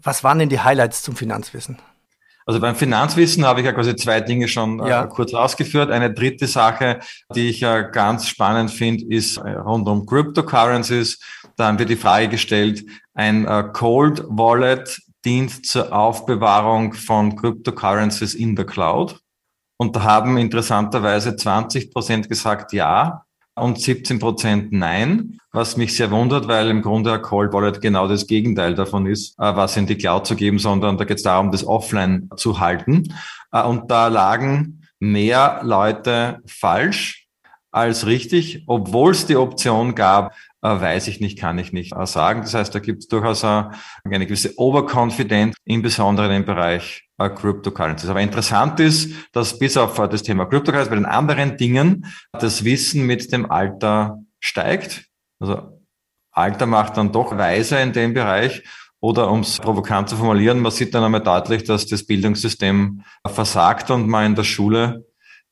Was 0.03 0.23
waren 0.23 0.39
denn 0.39 0.49
die 0.49 0.61
Highlights 0.61 1.03
zum 1.03 1.17
Finanzwissen? 1.17 1.79
Also 2.49 2.61
beim 2.61 2.77
Finanzwissen 2.77 3.45
habe 3.45 3.61
ich 3.61 3.67
ja 3.67 3.73
quasi 3.73 3.95
zwei 3.95 4.23
Dinge 4.23 4.49
schon 4.49 4.81
äh, 4.81 4.89
ja. 4.89 5.07
kurz 5.07 5.35
ausgeführt. 5.35 5.91
Eine 5.91 6.15
dritte 6.15 6.47
Sache, 6.47 7.01
die 7.35 7.51
ich 7.51 7.61
ja 7.61 7.83
ganz 7.83 8.27
spannend 8.27 8.71
finde, 8.71 9.05
ist 9.15 9.37
äh, 9.37 9.51
rund 9.51 9.87
um 9.87 10.07
Cryptocurrencies. 10.07 11.21
Da 11.57 11.67
haben 11.67 11.79
wir 11.79 11.85
die 11.85 11.97
Frage 11.97 12.29
gestellt, 12.29 12.87
ein 13.13 13.47
äh, 13.47 13.65
Cold 13.75 14.25
Wallet 14.29 14.99
dient 15.27 15.67
zur 15.67 15.93
Aufbewahrung 15.93 16.95
von 16.95 17.37
Cryptocurrencies 17.37 18.35
in 18.35 18.57
der 18.57 18.65
Cloud. 18.65 19.21
Und 19.77 19.95
da 19.95 20.05
haben 20.05 20.39
interessanterweise 20.39 21.37
20 21.37 21.91
Prozent 21.91 22.31
gesagt 22.31 22.73
ja 22.73 23.27
und 23.61 23.81
17 23.81 24.19
Prozent 24.19 24.73
nein, 24.73 25.39
was 25.53 25.77
mich 25.77 25.97
sehr 25.97 26.11
wundert, 26.11 26.47
weil 26.49 26.69
im 26.71 26.83
Grunde 26.83 27.13
ein 27.13 27.23
Cold 27.23 27.53
Wallet 27.53 27.81
genau 27.81 28.07
das 28.07 28.27
Gegenteil 28.27 28.75
davon 28.75 29.07
ist, 29.07 29.39
äh, 29.39 29.57
was 29.57 29.77
in 29.77 29.87
die 29.87 29.97
Cloud 29.97 30.27
zu 30.27 30.37
geben, 30.37 30.59
sondern 30.59 30.99
da 30.99 31.05
geht 31.05 31.19
es 31.19 31.23
darum, 31.23 31.51
das 31.51 31.67
offline 31.67 32.29
zu 32.37 32.61
halten. 32.61 33.15
Äh, 33.53 33.63
und 33.63 33.91
da 33.91 34.09
lagen 34.09 34.83
mehr 35.01 35.61
Leute 35.63 36.41
falsch 36.47 37.27
als 37.71 38.07
richtig, 38.07 38.65
obwohl 38.67 39.13
es 39.13 39.27
die 39.27 39.37
Option 39.37 39.95
gab, 39.95 40.35
äh, 40.63 40.69
weiß 40.69 41.09
ich 41.09 41.21
nicht, 41.21 41.39
kann 41.39 41.59
ich 41.59 41.73
nicht 41.73 41.95
sagen. 42.05 42.43
Das 42.43 42.55
heißt, 42.55 42.75
da 42.75 42.79
gibt 42.79 43.03
es 43.03 43.09
durchaus 43.09 43.45
eine 43.45 43.71
gewisse 44.05 44.59
Overconfidence, 44.59 45.57
insbesondere 45.65 46.35
im 46.35 46.45
Bereich 46.45 47.08
äh, 47.19 47.29
Cryptocurrencies. 47.29 48.09
Aber 48.09 48.21
interessant 48.21 48.81
ist, 48.81 49.13
dass 49.33 49.59
bis 49.59 49.77
auf 49.77 49.95
das 49.95 50.23
Thema 50.23 50.47
Cryptocurrencies 50.47 50.91
bei 50.91 50.97
den 50.97 51.07
anderen 51.07 51.57
Dingen 51.57 52.07
das 52.33 52.65
Wissen 52.65 53.05
mit 53.07 53.33
dem 53.33 53.51
Alter 53.51 54.19
steigt. 54.41 55.05
Also 55.41 55.81
Alter 56.33 56.67
macht 56.67 56.97
dann 56.97 57.13
doch 57.13 57.37
weiser 57.37 57.83
in 57.83 57.93
dem 57.93 58.15
Bereich. 58.15 58.63
Oder 59.01 59.31
um 59.31 59.41
es 59.41 59.59
provokant 59.59 60.09
zu 60.09 60.17
formulieren, 60.17 60.59
man 60.59 60.73
sieht 60.73 60.93
dann 60.93 61.05
einmal 61.05 61.23
deutlich, 61.23 61.63
dass 61.63 61.87
das 61.87 62.05
Bildungssystem 62.05 63.03
versagt 63.27 63.93
und 63.93 64.09
man 64.09 64.27
in 64.27 64.35
der 64.35 64.43
Schule 64.43 65.05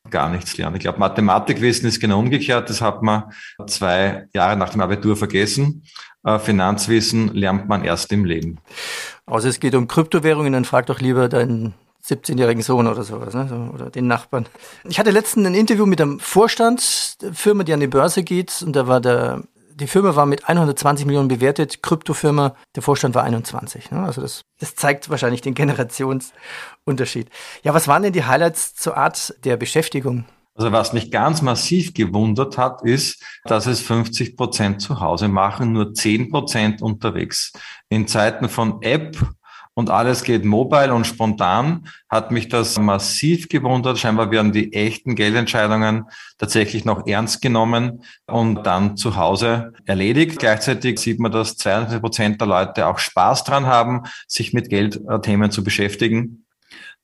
gar 0.09 0.29
nichts 0.29 0.57
lernt. 0.57 0.75
Ich 0.75 0.81
glaube, 0.81 0.99
Mathematikwissen 0.99 1.87
ist 1.87 1.99
genau 1.99 2.19
umgekehrt. 2.19 2.69
Das 2.69 2.81
hat 2.81 3.03
man 3.03 3.23
zwei 3.67 4.27
Jahre 4.33 4.57
nach 4.57 4.69
dem 4.69 4.81
Abitur 4.81 5.15
vergessen. 5.15 5.83
Äh, 6.23 6.39
Finanzwissen 6.39 7.33
lernt 7.33 7.67
man 7.67 7.83
erst 7.83 8.11
im 8.11 8.25
Leben. 8.25 8.59
Also 9.27 9.49
es 9.49 9.59
geht 9.59 9.75
um 9.75 9.87
Kryptowährungen, 9.87 10.53
dann 10.53 10.65
frag 10.65 10.85
doch 10.85 11.01
lieber 11.01 11.27
deinen 11.27 11.73
17-jährigen 12.05 12.63
Sohn 12.63 12.87
oder 12.87 13.03
sowas, 13.03 13.33
ne? 13.33 13.69
oder 13.73 13.89
den 13.89 14.07
Nachbarn. 14.07 14.45
Ich 14.85 14.99
hatte 14.99 15.11
letztens 15.11 15.45
ein 15.45 15.53
Interview 15.53 15.85
mit 15.85 15.99
einem 15.99 16.19
Vorstand 16.19 17.21
der 17.21 17.33
Firma, 17.33 17.63
die 17.63 17.73
an 17.73 17.81
die 17.81 17.87
Börse 17.87 18.23
geht, 18.23 18.61
und 18.65 18.73
da 18.73 18.87
war 18.87 19.01
der, 19.01 19.43
die 19.75 19.87
Firma 19.87 20.15
war 20.15 20.25
mit 20.25 20.47
120 20.47 21.05
Millionen 21.05 21.27
bewertet, 21.27 21.83
Kryptofirma, 21.83 22.55
der 22.75 22.83
Vorstand 22.83 23.13
war 23.15 23.23
21. 23.23 23.91
Ne? 23.91 23.99
Also 24.03 24.21
das, 24.21 24.45
das 24.59 24.75
zeigt 24.75 25.09
wahrscheinlich 25.09 25.41
den 25.41 25.53
Generationsunterschied. 25.53 27.29
Ja, 27.63 27.73
was 27.73 27.89
waren 27.89 28.03
denn 28.03 28.13
die 28.13 28.23
Highlights 28.23 28.75
zur 28.75 28.95
Art 28.95 29.35
der 29.43 29.57
Beschäftigung? 29.57 30.23
Also 30.57 30.71
was 30.71 30.91
mich 30.91 31.11
ganz 31.11 31.43
massiv 31.43 31.93
gewundert 31.93 32.57
hat, 32.57 32.81
ist, 32.81 33.23
dass 33.43 33.67
es 33.67 33.79
50 33.81 34.35
Prozent 34.35 34.81
zu 34.81 34.99
Hause 34.99 35.27
machen, 35.27 35.71
nur 35.71 35.93
10 35.93 36.31
Prozent 36.31 36.81
unterwegs. 36.81 37.53
In 37.89 38.07
Zeiten 38.07 38.49
von 38.49 38.81
App 38.81 39.15
und 39.75 39.91
alles 39.91 40.23
geht 40.23 40.45
mobile 40.45 40.91
und 40.95 41.05
spontan, 41.05 41.87
hat 42.09 42.31
mich 42.31 42.49
das 42.49 42.79
massiv 42.79 43.49
gewundert. 43.49 43.99
Scheinbar 43.99 44.31
werden 44.31 44.51
die 44.51 44.73
echten 44.73 45.13
Geldentscheidungen 45.13 46.05
tatsächlich 46.39 46.85
noch 46.85 47.05
ernst 47.05 47.43
genommen 47.43 48.01
und 48.25 48.65
dann 48.65 48.97
zu 48.97 49.15
Hause 49.15 49.73
erledigt. 49.85 50.39
Gleichzeitig 50.39 50.97
sieht 50.97 51.19
man, 51.19 51.31
dass 51.31 51.57
92 51.57 52.01
Prozent 52.01 52.41
der 52.41 52.47
Leute 52.47 52.87
auch 52.87 52.97
Spaß 52.97 53.43
dran 53.43 53.67
haben, 53.67 54.05
sich 54.27 54.53
mit 54.53 54.71
Geldthemen 54.71 55.51
zu 55.51 55.63
beschäftigen 55.63 56.46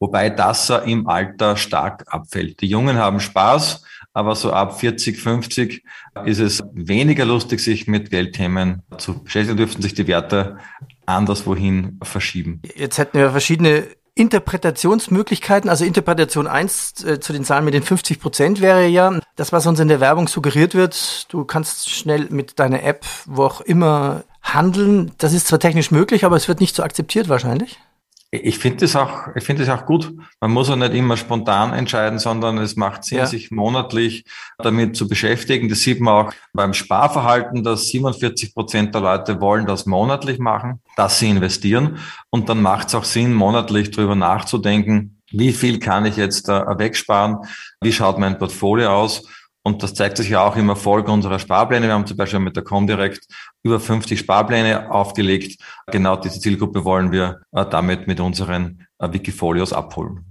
wobei 0.03 0.29
das 0.29 0.69
im 0.69 1.07
Alter 1.07 1.55
stark 1.55 2.03
abfällt. 2.07 2.59
Die 2.59 2.67
Jungen 2.67 2.97
haben 2.97 3.21
Spaß, 3.21 3.83
aber 4.11 4.35
so 4.35 4.51
ab 4.51 4.77
40, 4.77 5.17
50 5.17 5.81
ist 6.25 6.39
es 6.39 6.61
weniger 6.73 7.23
lustig, 7.23 7.61
sich 7.61 7.87
mit 7.87 8.09
Geldthemen 8.09 8.81
zu 8.97 9.23
beschäftigen, 9.23 9.55
dürften 9.55 9.81
sich 9.81 9.93
die 9.93 10.07
Werte 10.07 10.57
anderswohin 11.05 12.01
verschieben. 12.03 12.61
Jetzt 12.75 12.97
hätten 12.97 13.17
wir 13.17 13.31
verschiedene 13.31 13.87
Interpretationsmöglichkeiten, 14.13 15.69
also 15.69 15.85
Interpretation 15.85 16.47
1 16.47 17.05
äh, 17.05 17.19
zu 17.21 17.31
den 17.31 17.45
Zahlen 17.45 17.63
mit 17.63 17.73
den 17.73 17.81
50 17.81 18.19
Prozent 18.19 18.59
wäre 18.59 18.85
ja, 18.85 19.17
das, 19.37 19.53
was 19.53 19.65
uns 19.65 19.79
in 19.79 19.87
der 19.87 20.01
Werbung 20.01 20.27
suggeriert 20.27 20.75
wird, 20.75 21.31
du 21.31 21.45
kannst 21.45 21.89
schnell 21.89 22.27
mit 22.29 22.59
deiner 22.59 22.83
App, 22.83 23.05
wo 23.25 23.45
auch 23.45 23.61
immer, 23.61 24.25
handeln. 24.41 25.13
Das 25.17 25.31
ist 25.31 25.47
zwar 25.47 25.59
technisch 25.59 25.91
möglich, 25.91 26.25
aber 26.25 26.35
es 26.35 26.49
wird 26.49 26.59
nicht 26.59 26.75
so 26.75 26.83
akzeptiert 26.83 27.29
wahrscheinlich. 27.29 27.79
Ich 28.41 28.57
finde 28.57 28.85
es 28.85 28.95
auch, 28.95 29.27
ich 29.35 29.43
finde 29.43 29.61
es 29.61 29.69
auch 29.69 29.85
gut. 29.85 30.11
Man 30.41 30.49
muss 30.49 30.67
auch 30.71 30.75
nicht 30.75 30.95
immer 30.95 31.17
spontan 31.17 31.71
entscheiden, 31.71 32.17
sondern 32.17 32.57
es 32.57 32.75
macht 32.75 33.03
Sinn, 33.03 33.19
ja. 33.19 33.25
sich 33.27 33.51
monatlich 33.51 34.25
damit 34.57 34.95
zu 34.95 35.07
beschäftigen. 35.07 35.69
Das 35.69 35.81
sieht 35.81 36.01
man 36.01 36.25
auch 36.25 36.33
beim 36.51 36.73
Sparverhalten, 36.73 37.63
dass 37.63 37.89
47 37.89 38.55
Prozent 38.55 38.95
der 38.95 39.01
Leute 39.01 39.39
wollen 39.39 39.67
das 39.67 39.85
monatlich 39.85 40.39
machen, 40.39 40.81
dass 40.95 41.19
sie 41.19 41.29
investieren. 41.29 41.99
Und 42.31 42.49
dann 42.49 42.63
macht 42.63 42.87
es 42.87 42.95
auch 42.95 43.03
Sinn, 43.03 43.33
monatlich 43.33 43.91
darüber 43.91 44.15
nachzudenken, 44.15 45.21
wie 45.29 45.53
viel 45.53 45.77
kann 45.77 46.05
ich 46.05 46.15
jetzt 46.15 46.49
äh, 46.49 46.77
wegsparen? 46.77 47.37
Wie 47.81 47.91
schaut 47.91 48.17
mein 48.17 48.39
Portfolio 48.39 48.89
aus? 48.89 49.27
Und 49.63 49.81
das 49.81 49.93
zeigt 49.93 50.17
sich 50.17 50.29
ja 50.29 50.45
auch 50.45 50.57
im 50.57 50.67
Erfolg 50.67 51.07
unserer 51.07 51.39
Sparpläne. 51.39 51.87
Wir 51.87 51.93
haben 51.93 52.05
zum 52.05 52.17
Beispiel 52.17 52.39
mit 52.39 52.55
der 52.55 52.63
Comdirect 52.63 53.25
über 53.63 53.79
50 53.79 54.19
Sparpläne 54.19 54.91
aufgelegt. 54.91 55.61
Genau 55.87 56.17
diese 56.17 56.39
Zielgruppe 56.39 56.83
wollen 56.83 57.11
wir 57.13 57.41
äh, 57.53 57.65
damit 57.65 58.07
mit 58.07 58.19
unseren 58.19 58.85
äh, 58.99 59.11
Wikifolios 59.11 59.71
abholen. 59.71 60.25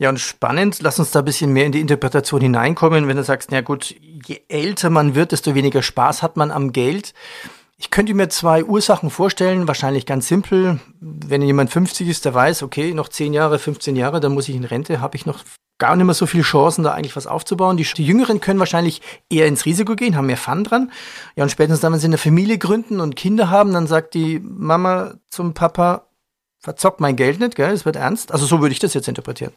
Ja, 0.00 0.10
und 0.10 0.20
spannend, 0.20 0.78
lass 0.80 1.00
uns 1.00 1.10
da 1.10 1.18
ein 1.18 1.24
bisschen 1.24 1.52
mehr 1.52 1.66
in 1.66 1.72
die 1.72 1.80
Interpretation 1.80 2.40
hineinkommen, 2.40 3.08
wenn 3.08 3.16
du 3.16 3.24
sagst, 3.24 3.50
na 3.50 3.62
gut, 3.62 3.96
je 4.26 4.42
älter 4.48 4.90
man 4.90 5.16
wird, 5.16 5.32
desto 5.32 5.56
weniger 5.56 5.82
Spaß 5.82 6.22
hat 6.22 6.36
man 6.36 6.52
am 6.52 6.72
Geld. 6.72 7.14
Ich 7.80 7.90
könnte 7.90 8.12
mir 8.12 8.28
zwei 8.28 8.64
Ursachen 8.64 9.08
vorstellen, 9.08 9.68
wahrscheinlich 9.68 10.04
ganz 10.04 10.26
simpel. 10.26 10.80
Wenn 11.00 11.42
jemand 11.42 11.70
50 11.70 12.08
ist, 12.08 12.24
der 12.24 12.34
weiß, 12.34 12.64
okay, 12.64 12.92
noch 12.92 13.08
10 13.08 13.32
Jahre, 13.32 13.60
15 13.60 13.94
Jahre, 13.94 14.18
dann 14.18 14.34
muss 14.34 14.48
ich 14.48 14.56
in 14.56 14.64
Rente, 14.64 15.00
habe 15.00 15.16
ich 15.16 15.26
noch 15.26 15.44
gar 15.78 15.94
nicht 15.94 16.04
mehr 16.04 16.14
so 16.14 16.26
viele 16.26 16.42
Chancen, 16.42 16.82
da 16.82 16.92
eigentlich 16.92 17.14
was 17.14 17.28
aufzubauen. 17.28 17.76
Die, 17.76 17.84
die, 17.84 18.04
Jüngeren 18.04 18.40
können 18.40 18.58
wahrscheinlich 18.58 19.00
eher 19.30 19.46
ins 19.46 19.64
Risiko 19.64 19.94
gehen, 19.94 20.16
haben 20.16 20.26
mehr 20.26 20.36
Fun 20.36 20.64
dran. 20.64 20.90
Ja, 21.36 21.44
und 21.44 21.50
spätestens 21.50 21.78
dann, 21.78 21.92
wenn 21.92 22.00
sie 22.00 22.08
eine 22.08 22.18
Familie 22.18 22.58
gründen 22.58 23.00
und 23.00 23.14
Kinder 23.14 23.48
haben, 23.48 23.72
dann 23.72 23.86
sagt 23.86 24.14
die 24.14 24.40
Mama 24.40 25.14
zum 25.30 25.54
Papa, 25.54 26.08
verzockt 26.58 26.98
mein 26.98 27.14
Geld 27.14 27.38
nicht, 27.38 27.54
gell, 27.54 27.72
es 27.72 27.84
wird 27.84 27.94
ernst. 27.94 28.32
Also 28.32 28.44
so 28.44 28.60
würde 28.60 28.72
ich 28.72 28.80
das 28.80 28.94
jetzt 28.94 29.06
interpretieren. 29.06 29.52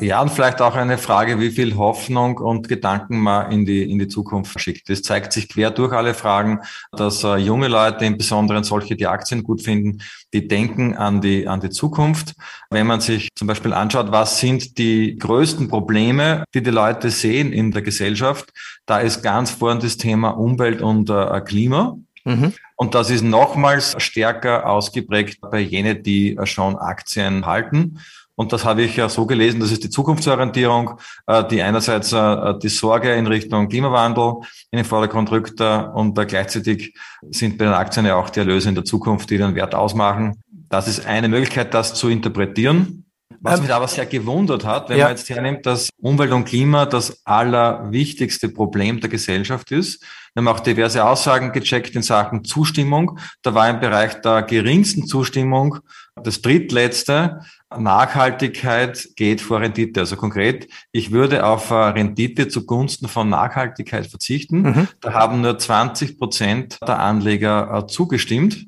Ja, 0.00 0.22
und 0.22 0.30
vielleicht 0.30 0.62
auch 0.62 0.74
eine 0.74 0.96
Frage, 0.96 1.38
wie 1.38 1.50
viel 1.50 1.76
Hoffnung 1.76 2.38
und 2.38 2.68
Gedanken 2.68 3.18
man 3.18 3.52
in 3.52 3.64
die, 3.66 3.88
in 3.90 3.98
die 3.98 4.08
Zukunft 4.08 4.58
schickt. 4.58 4.88
Es 4.88 5.02
zeigt 5.02 5.32
sich 5.32 5.48
quer 5.48 5.70
durch 5.70 5.92
alle 5.92 6.14
Fragen, 6.14 6.60
dass 6.92 7.22
äh, 7.22 7.36
junge 7.36 7.68
Leute, 7.68 8.04
im 8.06 8.16
Besonderen 8.16 8.64
solche, 8.64 8.96
die 8.96 9.06
Aktien 9.06 9.42
gut 9.42 9.62
finden, 9.62 10.02
die 10.32 10.48
denken 10.48 10.96
an 10.96 11.20
die, 11.20 11.46
an 11.46 11.60
die 11.60 11.70
Zukunft. 11.70 12.34
Wenn 12.70 12.86
man 12.86 13.00
sich 13.00 13.28
zum 13.34 13.46
Beispiel 13.46 13.74
anschaut, 13.74 14.10
was 14.10 14.40
sind 14.40 14.78
die 14.78 15.16
größten 15.18 15.68
Probleme, 15.68 16.44
die 16.54 16.62
die 16.62 16.70
Leute 16.70 17.10
sehen 17.10 17.52
in 17.52 17.70
der 17.70 17.82
Gesellschaft, 17.82 18.50
da 18.86 18.98
ist 18.98 19.22
ganz 19.22 19.50
vorne 19.50 19.80
das 19.80 19.98
Thema 19.98 20.30
Umwelt 20.30 20.80
und 20.80 21.10
äh, 21.10 21.40
Klima. 21.42 21.98
Mhm. 22.24 22.54
Und 22.76 22.94
das 22.94 23.10
ist 23.10 23.22
nochmals 23.22 23.94
stärker 23.98 24.66
ausgeprägt 24.66 25.40
bei 25.40 25.60
jenen, 25.60 26.02
die 26.02 26.36
äh, 26.36 26.46
schon 26.46 26.76
Aktien 26.76 27.46
halten. 27.46 28.00
Und 28.36 28.52
das 28.52 28.64
habe 28.64 28.82
ich 28.82 28.96
ja 28.96 29.08
so 29.08 29.26
gelesen, 29.26 29.60
das 29.60 29.70
ist 29.70 29.84
die 29.84 29.90
Zukunftsorientierung, 29.90 30.98
äh, 31.26 31.44
die 31.46 31.62
einerseits 31.62 32.12
äh, 32.12 32.58
die 32.58 32.68
Sorge 32.68 33.14
in 33.14 33.26
Richtung 33.26 33.68
Klimawandel 33.68 34.34
in 34.70 34.78
den 34.78 34.84
Vordergrund 34.84 35.30
rückt 35.30 35.60
und 35.60 36.14
gleichzeitig 36.14 36.94
sind 37.30 37.58
bei 37.58 37.66
den 37.66 37.74
Aktien 37.74 38.06
ja 38.06 38.16
auch 38.16 38.30
die 38.30 38.40
Erlöse 38.40 38.68
in 38.68 38.74
der 38.74 38.84
Zukunft, 38.84 39.30
die 39.30 39.38
den 39.38 39.54
Wert 39.54 39.74
ausmachen. 39.74 40.42
Das 40.68 40.88
ist 40.88 41.06
eine 41.06 41.28
Möglichkeit, 41.28 41.72
das 41.74 41.94
zu 41.94 42.08
interpretieren. 42.08 43.04
Was 43.40 43.60
mich 43.60 43.72
aber 43.72 43.88
sehr 43.88 44.06
gewundert 44.06 44.64
hat, 44.64 44.88
wenn 44.88 44.98
ja. 44.98 45.04
man 45.04 45.16
jetzt 45.16 45.28
hernimmt, 45.28 45.66
dass 45.66 45.90
Umwelt 46.00 46.32
und 46.32 46.46
Klima 46.46 46.86
das 46.86 47.20
allerwichtigste 47.26 48.48
Problem 48.48 49.00
der 49.00 49.10
Gesellschaft 49.10 49.70
ist. 49.70 50.02
Wir 50.32 50.40
haben 50.40 50.48
auch 50.48 50.60
diverse 50.60 51.04
Aussagen 51.04 51.52
gecheckt 51.52 51.94
in 51.94 52.02
Sachen 52.02 52.44
Zustimmung. 52.44 53.18
Da 53.42 53.54
war 53.54 53.68
im 53.68 53.80
Bereich 53.80 54.20
der 54.22 54.42
geringsten 54.42 55.06
Zustimmung 55.06 55.78
das 56.16 56.40
drittletzte 56.40 57.40
Nachhaltigkeit 57.78 59.08
geht 59.16 59.40
vor 59.40 59.60
Rendite. 59.60 60.00
Also 60.00 60.16
konkret, 60.16 60.68
ich 60.92 61.10
würde 61.10 61.44
auf 61.46 61.70
äh, 61.70 61.74
Rendite 61.74 62.48
zugunsten 62.48 63.08
von 63.08 63.28
Nachhaltigkeit 63.28 64.06
verzichten. 64.06 64.62
Mhm. 64.62 64.88
Da 65.00 65.12
haben 65.12 65.40
nur 65.40 65.58
20 65.58 66.18
Prozent 66.18 66.78
der 66.82 66.98
Anleger 66.98 67.72
äh, 67.72 67.86
zugestimmt, 67.86 68.66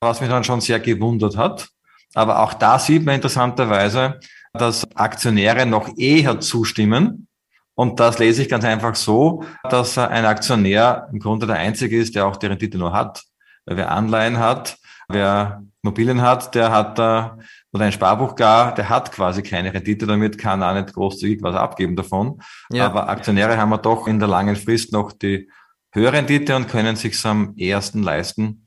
was 0.00 0.20
mich 0.20 0.30
dann 0.30 0.44
schon 0.44 0.60
sehr 0.60 0.80
gewundert 0.80 1.36
hat. 1.36 1.68
Aber 2.14 2.40
auch 2.40 2.54
da 2.54 2.78
sieht 2.78 3.04
man 3.04 3.16
interessanterweise, 3.16 4.20
dass 4.52 4.90
Aktionäre 4.96 5.66
noch 5.66 5.96
eher 5.96 6.40
zustimmen. 6.40 7.28
Und 7.74 8.00
das 8.00 8.18
lese 8.18 8.42
ich 8.42 8.48
ganz 8.48 8.64
einfach 8.64 8.96
so, 8.96 9.44
dass 9.70 9.96
äh, 9.96 10.00
ein 10.00 10.24
Aktionär 10.24 11.08
im 11.12 11.20
Grunde 11.20 11.46
der 11.46 11.56
einzige 11.56 11.98
ist, 11.98 12.14
der 12.14 12.26
auch 12.26 12.36
die 12.36 12.46
Rendite 12.46 12.78
nur 12.78 12.92
hat. 12.92 13.22
Weil 13.66 13.76
wer 13.76 13.92
Anleihen 13.92 14.38
hat, 14.38 14.78
wer 15.08 15.62
Immobilien 15.82 16.22
hat, 16.22 16.54
der 16.54 16.70
hat 16.70 16.98
da, 16.98 17.38
oder 17.72 17.84
ein 17.84 17.92
Sparbuch 17.92 18.34
gar, 18.34 18.74
der 18.74 18.88
hat 18.88 19.12
quasi 19.12 19.42
keine 19.42 19.72
Rendite 19.72 20.06
damit, 20.06 20.38
kann 20.38 20.62
auch 20.62 20.74
nicht 20.74 20.94
großzügig 20.94 21.42
was 21.42 21.54
abgeben 21.54 21.96
davon. 21.96 22.40
Ja. 22.72 22.86
Aber 22.86 23.08
Aktionäre 23.08 23.56
haben 23.56 23.70
wir 23.70 23.78
doch 23.78 24.06
in 24.06 24.18
der 24.18 24.28
langen 24.28 24.56
Frist 24.56 24.92
noch 24.92 25.12
die 25.12 25.50
höhere 25.92 26.14
Rendite 26.14 26.56
und 26.56 26.68
können 26.68 26.96
sich 26.96 27.24
am 27.24 27.54
ersten 27.56 28.02
leisten, 28.02 28.66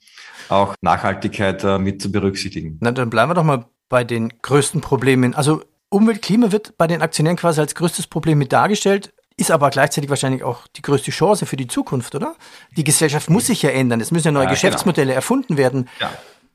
auch 0.50 0.75
Nachhaltigkeit 0.81 1.63
äh, 1.63 1.79
mit 1.79 2.01
zu 2.01 2.12
berücksichtigen. 2.12 2.77
Na, 2.81 2.91
dann 2.91 3.10
bleiben 3.10 3.31
wir 3.31 3.36
doch 3.36 3.43
mal 3.43 3.65
bei 3.89 4.03
den 4.03 4.31
größten 4.41 4.81
Problemen. 4.81 5.34
Also 5.34 5.63
Umwelt, 5.89 6.22
Klima 6.22 6.51
wird 6.51 6.77
bei 6.77 6.88
den 6.88 7.01
Aktionären 7.01 7.38
quasi 7.38 7.60
als 7.60 7.75
größtes 7.75 8.08
Problem 8.08 8.38
mit 8.38 8.53
dargestellt 8.53 9.13
ist 9.41 9.51
aber 9.51 9.70
gleichzeitig 9.72 10.10
wahrscheinlich 10.10 10.43
auch 10.43 10.67
die 10.75 10.81
größte 10.81 11.10
Chance 11.12 11.46
für 11.46 11.58
die 11.58 11.67
Zukunft, 11.67 12.13
oder? 12.15 12.36
Die 12.77 12.84
Gesellschaft 12.84 13.29
muss 13.29 13.48
sich 13.48 13.62
ja 13.63 13.72
ändern. 13.72 14.00
Es 14.00 14.12
müssen 14.12 14.27
ja 14.27 14.31
neue 14.31 14.43
ja, 14.43 14.50
genau. 14.50 14.53
Geschäftsmodelle 14.53 15.08
genau. 15.08 15.15
erfunden 15.15 15.58
werden. 15.58 15.89
Ja. 16.00 16.12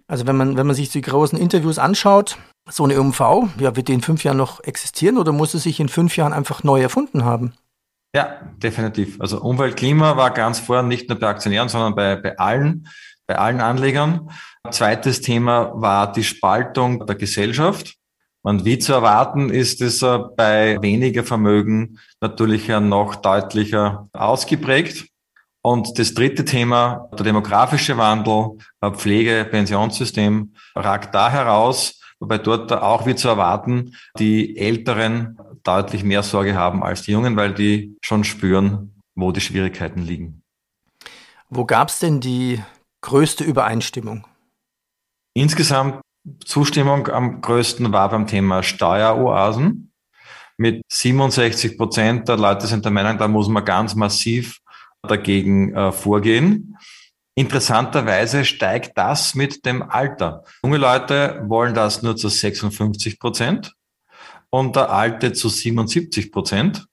Also 0.08 0.26
wenn 0.26 0.36
man, 0.36 0.56
wenn 0.56 0.66
man 0.66 0.76
sich 0.76 0.90
die 0.90 1.00
großen 1.00 1.38
Interviews 1.38 1.78
anschaut, 1.78 2.38
so 2.68 2.84
eine 2.84 3.00
OMV, 3.00 3.20
ja, 3.58 3.76
wird 3.76 3.88
die 3.88 3.92
in 3.92 4.02
fünf 4.02 4.25
Jahren 4.25 4.36
noch 4.36 4.62
existieren 4.62 5.18
oder 5.18 5.32
muss 5.32 5.54
es 5.54 5.64
sich 5.64 5.80
in 5.80 5.88
fünf 5.88 6.16
Jahren 6.16 6.32
einfach 6.32 6.62
neu 6.64 6.80
erfunden 6.80 7.25
haben? 7.25 7.54
Ja, 8.14 8.40
definitiv. 8.56 9.20
Also 9.20 9.40
Umwelt, 9.40 9.76
Klima 9.76 10.16
war 10.16 10.30
ganz 10.30 10.58
vorher 10.58 10.82
nicht 10.82 11.08
nur 11.08 11.18
bei 11.18 11.28
Aktionären, 11.28 11.68
sondern 11.68 11.94
bei, 11.94 12.16
bei 12.16 12.38
allen, 12.38 12.88
bei 13.26 13.36
allen 13.36 13.60
Anlegern. 13.60 14.30
Zweites 14.70 15.20
Thema 15.20 15.72
war 15.75 16.12
die 16.12 16.25
Spaltung 16.25 17.06
der 17.06 17.16
Gesellschaft. 17.16 17.96
Und 18.42 18.64
wie 18.64 18.78
zu 18.78 18.92
erwarten 18.92 19.50
ist 19.50 19.80
es 19.80 20.00
bei 20.36 20.78
weniger 20.80 21.25
Vermögen 21.25 21.98
natürlich 22.20 22.68
noch 22.68 23.16
deutlicher 23.16 24.08
ausgeprägt. 24.12 25.08
Und 25.66 25.99
das 25.99 26.14
dritte 26.14 26.44
Thema, 26.44 27.08
der 27.18 27.25
demografische 27.25 27.96
Wandel, 27.96 28.56
äh, 28.80 28.92
Pflege, 28.92 29.44
Pensionssystem, 29.50 30.54
ragt 30.76 31.12
da 31.12 31.28
heraus, 31.28 32.00
wobei 32.20 32.38
dort 32.38 32.70
auch 32.70 33.04
wie 33.04 33.16
zu 33.16 33.26
erwarten 33.26 33.96
die 34.16 34.56
Älteren 34.56 35.37
deutlich 35.64 36.04
mehr 36.04 36.23
Sorge 36.23 36.54
haben 36.54 36.85
als 36.85 37.02
die 37.02 37.11
Jungen, 37.11 37.35
weil 37.35 37.52
die 37.52 37.96
schon 38.00 38.23
spüren, 38.23 39.02
wo 39.16 39.32
die 39.32 39.40
Schwierigkeiten 39.40 40.02
liegen. 40.02 40.44
Wo 41.50 41.64
gab 41.64 41.88
es 41.88 41.99
denn 41.99 42.20
die 42.20 42.62
größte 43.00 43.42
Übereinstimmung? 43.42 44.25
Insgesamt 45.35 46.00
Zustimmung 46.44 47.08
am 47.08 47.40
größten 47.40 47.92
war 47.92 48.08
beim 48.08 48.28
Thema 48.28 48.62
Steueroasen. 48.62 49.90
Mit 50.58 50.82
67 50.92 51.76
Prozent 51.76 52.28
der 52.28 52.37
Leute 52.37 52.68
sind 52.68 52.85
der 52.85 52.92
Meinung, 52.92 53.18
da 53.18 53.26
muss 53.26 53.49
man 53.49 53.64
ganz 53.64 53.96
massiv 53.96 54.61
dagegen 55.06 55.75
äh, 55.75 55.92
vorgehen. 55.92 56.76
Interessanterweise 57.34 58.44
steigt 58.44 58.96
das 58.96 59.34
mit 59.34 59.66
dem 59.66 59.82
Alter. 59.82 60.44
Junge 60.62 60.78
Leute 60.78 61.42
wollen 61.46 61.75
das 61.75 62.02
nur 62.02 62.16
zu 62.16 62.28
56 62.28 63.18
Prozent 63.18 63.75
und 64.50 64.75
der 64.75 64.90
Alte 64.90 65.32
zu 65.32 65.48
77 65.48 66.32
Prozent. 66.32 66.86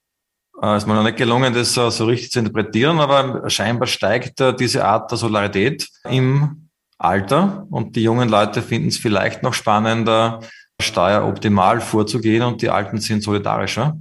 Äh, 0.61 0.77
ist 0.77 0.85
mir 0.85 0.95
noch 0.95 1.03
nicht 1.03 1.17
gelungen, 1.17 1.53
das 1.53 1.73
so 1.73 2.05
richtig 2.05 2.31
zu 2.31 2.39
interpretieren, 2.39 2.99
aber 2.99 3.49
scheinbar 3.49 3.87
steigt 3.87 4.41
äh, 4.41 4.53
diese 4.53 4.85
Art 4.85 5.09
der 5.11 5.17
Solarität 5.17 5.89
im 6.09 6.69
Alter 6.97 7.67
und 7.69 7.95
die 7.95 8.03
jungen 8.03 8.29
Leute 8.29 8.61
finden 8.61 8.89
es 8.89 8.97
vielleicht 8.97 9.43
noch 9.43 9.53
spannender, 9.53 10.41
steueroptimal 10.81 11.81
vorzugehen 11.81 12.43
und 12.43 12.61
die 12.61 12.69
Alten 12.69 12.99
sind 12.99 13.23
solidarischer. 13.23 13.97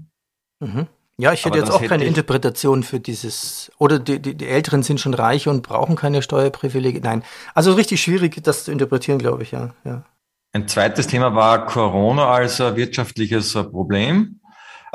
Mhm. 0.60 0.86
Ja, 1.18 1.32
ich 1.32 1.44
hätte 1.44 1.58
Aber 1.58 1.66
jetzt 1.66 1.70
auch 1.70 1.86
keine 1.86 2.04
Interpretation 2.04 2.82
für 2.82 2.98
dieses, 2.98 3.70
oder 3.78 3.98
die, 3.98 4.20
die, 4.20 4.34
die 4.34 4.46
Älteren 4.46 4.82
sind 4.82 4.98
schon 4.98 5.14
reich 5.14 5.46
und 5.46 5.62
brauchen 5.62 5.94
keine 5.94 6.22
Steuerprivilegien. 6.22 7.04
Nein, 7.04 7.22
also 7.54 7.74
richtig 7.74 8.02
schwierig, 8.02 8.42
das 8.42 8.64
zu 8.64 8.72
interpretieren, 8.72 9.18
glaube 9.18 9.42
ich, 9.42 9.52
ja. 9.52 9.74
ja. 9.84 10.04
Ein 10.52 10.68
zweites 10.68 11.06
Thema 11.06 11.34
war 11.34 11.66
Corona 11.66 12.28
als 12.28 12.58
wirtschaftliches 12.58 13.52
Problem. 13.52 14.40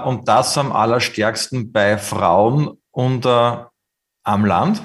Und 0.04 0.28
das 0.28 0.58
am 0.58 0.72
allerstärksten 0.72 1.72
bei 1.72 1.98
Frauen 1.98 2.78
unter 2.92 3.72
am 4.24 4.46
Land, 4.46 4.84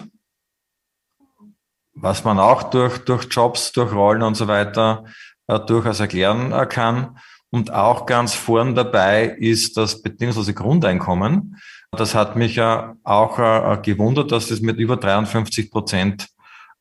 was 1.94 2.24
man 2.24 2.38
auch 2.38 2.62
durch, 2.64 2.98
durch 3.04 3.26
Jobs, 3.30 3.72
durch 3.72 3.92
Rollen 3.92 4.22
und 4.22 4.36
so 4.36 4.48
weiter 4.48 5.04
äh, 5.48 5.58
durchaus 5.60 6.00
erklären 6.00 6.52
äh, 6.52 6.66
kann. 6.66 7.18
Und 7.52 7.72
auch 7.72 8.06
ganz 8.06 8.34
vorn 8.34 8.74
dabei 8.74 9.26
ist 9.26 9.76
das 9.76 10.00
bedingungslose 10.00 10.54
Grundeinkommen. 10.54 11.60
Das 11.90 12.14
hat 12.14 12.34
mich 12.34 12.56
ja 12.56 12.96
auch 13.04 13.38
äh, 13.38 13.78
gewundert, 13.82 14.32
dass 14.32 14.48
das 14.48 14.62
mit 14.62 14.78
über 14.78 14.96
53 14.96 15.70
Prozent 15.70 16.28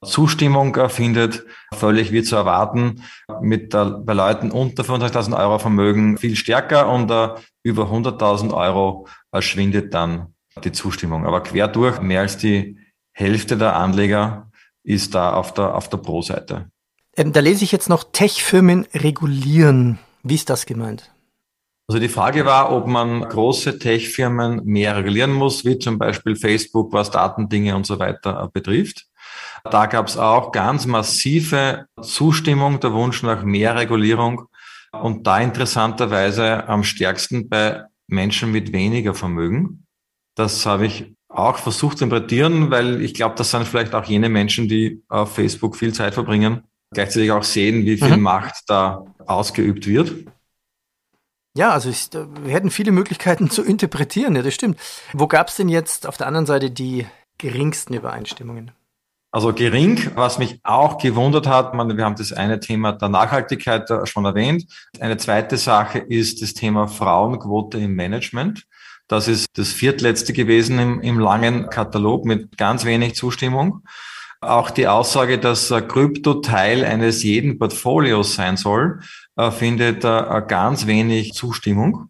Zustimmung 0.04 0.90
findet. 0.90 1.46
Völlig 1.74 2.12
wie 2.13 2.24
zu 2.24 2.38
erwarten. 2.38 3.04
Mit 3.42 3.74
der, 3.74 3.86
bei 3.86 4.13
Leuten 4.13 4.50
unter 4.50 4.84
25.000 4.84 5.38
Euro 5.38 5.60
Vermögen 5.60 6.18
viel 6.18 6.36
stärker 6.38 6.90
und 6.90 7.12
über 7.63 7.84
100.000 7.84 8.54
Euro 8.54 9.08
schwindet 9.40 9.94
dann 9.94 10.34
die 10.63 10.72
Zustimmung. 10.72 11.25
Aber 11.25 11.44
quer 11.44 11.68
durch 11.68 12.01
mehr 12.01 12.22
als 12.22 12.38
die 12.38 12.80
Hälfte 13.12 13.58
der 13.58 13.75
Anleger 13.75 14.50
ist 14.84 15.13
da 15.13 15.34
auf 15.34 15.54
der, 15.54 15.75
auf 15.75 15.90
der 15.90 15.98
Pro-Seite. 15.98 16.72
Ähm, 17.16 17.34
da 17.34 17.42
lese 17.42 17.63
ich 17.63 17.72
jetzt 17.72 17.90
noch 17.90 18.06
Tech-Firmen 18.12 18.88
regulieren. 18.94 20.00
Wie 20.24 20.36
ist 20.36 20.50
das 20.50 20.66
gemeint? 20.66 21.12
Also 21.88 22.00
die 22.00 22.10
Frage 22.10 22.46
war, 22.46 22.72
ob 22.72 22.88
man 22.88 23.22
große 23.22 23.78
Tech-Firmen 23.80 24.63
mehr 24.63 24.96
regulieren 24.96 25.34
muss, 25.34 25.66
wie 25.66 25.78
zum 25.78 25.98
Beispiel 25.98 26.36
Facebook, 26.36 26.94
was 26.94 27.12
Datendinge 27.12 27.75
und 27.75 27.86
so 27.86 28.00
weiter 28.00 28.50
betrifft. 28.54 29.08
Da 29.70 29.88
gab 29.88 30.08
es 30.08 30.18
auch 30.18 30.51
ganz 30.51 30.86
massive 30.86 31.88
Zustimmung, 32.01 32.80
der 32.80 32.94
Wunsch 32.94 33.24
nach 33.24 33.44
mehr 33.44 33.75
Regulierung 33.75 34.48
und 34.94 35.28
da 35.28 35.40
interessanterweise 35.40 36.68
am 36.68 36.84
stärksten 36.84 37.50
bei 37.50 37.84
Menschen 38.08 38.51
mit 38.51 38.72
weniger 38.72 39.13
Vermögen. 39.13 39.86
Das 40.36 40.66
habe 40.66 40.86
ich 40.86 41.13
auch 41.28 41.58
versucht 41.58 41.98
zu 41.98 42.06
interpretieren, 42.06 42.72
weil 42.72 43.01
ich 43.01 43.13
glaube, 43.13 43.36
das 43.36 43.51
sind 43.51 43.68
vielleicht 43.68 43.94
auch 43.94 44.06
jene 44.06 44.30
Menschen, 44.30 44.68
die 44.68 45.04
auf 45.10 45.36
Facebook 45.36 45.75
viel 45.75 45.94
Zeit 45.94 46.13
verbringen 46.13 46.63
gleichzeitig 46.93 47.31
auch 47.31 47.43
sehen, 47.43 47.86
wie 47.86 47.98
viel 47.98 48.17
mhm. 48.17 48.24
Macht 48.24 48.63
da 48.67 49.05
ausgeübt 49.25 49.88
wird. 49.88 50.25
Ja, 51.55 51.71
also 51.71 51.89
ich, 51.89 52.10
wir 52.12 52.53
hätten 52.53 52.71
viele 52.71 52.91
Möglichkeiten 52.91 53.49
zu 53.49 53.63
interpretieren, 53.63 54.36
ja, 54.36 54.41
das 54.41 54.54
stimmt. 54.54 54.80
Wo 55.13 55.27
gab 55.27 55.49
es 55.49 55.56
denn 55.56 55.69
jetzt 55.69 56.08
auf 56.08 56.17
der 56.17 56.27
anderen 56.27 56.45
Seite 56.45 56.71
die 56.71 57.08
geringsten 57.38 57.93
Übereinstimmungen? 57.93 58.71
Also 59.34 59.54
gering, 59.54 60.12
was 60.15 60.39
mich 60.39 60.60
auch 60.63 60.97
gewundert 60.97 61.47
hat, 61.47 61.73
man, 61.73 61.95
wir 61.95 62.04
haben 62.04 62.17
das 62.17 62.34
eine 62.34 62.60
Thema 62.60 62.91
der 62.91 63.08
Nachhaltigkeit 63.08 63.88
schon 64.04 64.25
erwähnt. 64.25 64.65
Eine 64.99 65.15
zweite 65.15 65.56
Sache 65.56 65.99
ist 65.99 66.41
das 66.41 66.54
Thema 66.54 66.89
Frauenquote 66.89 67.77
im 67.77 67.95
Management. 67.95 68.67
Das 69.08 69.30
ist 69.30 69.47
das 69.58 69.69
viertletzte 69.69 70.34
gewesen 70.34 70.80
im, 70.80 71.01
im 71.01 71.17
langen 71.17 71.69
Katalog 71.69 72.25
mit 72.25 72.58
ganz 72.58 72.84
wenig 72.84 73.15
Zustimmung. 73.15 73.84
Auch 74.43 74.71
die 74.71 74.88
Aussage, 74.88 75.38
dass 75.38 75.69
äh, 75.69 75.82
Krypto 75.82 76.36
Teil 76.36 76.84
eines 76.84 77.21
jeden 77.21 77.60
Portfolios 77.60 78.34
sein 78.34 78.58
soll, 78.58 79.01
äh, 79.36 79.51
findet 79.51 80.04
äh, 80.04 80.41
ganz 80.47 80.88
wenig 80.88 81.34
Zustimmung. 81.34 82.08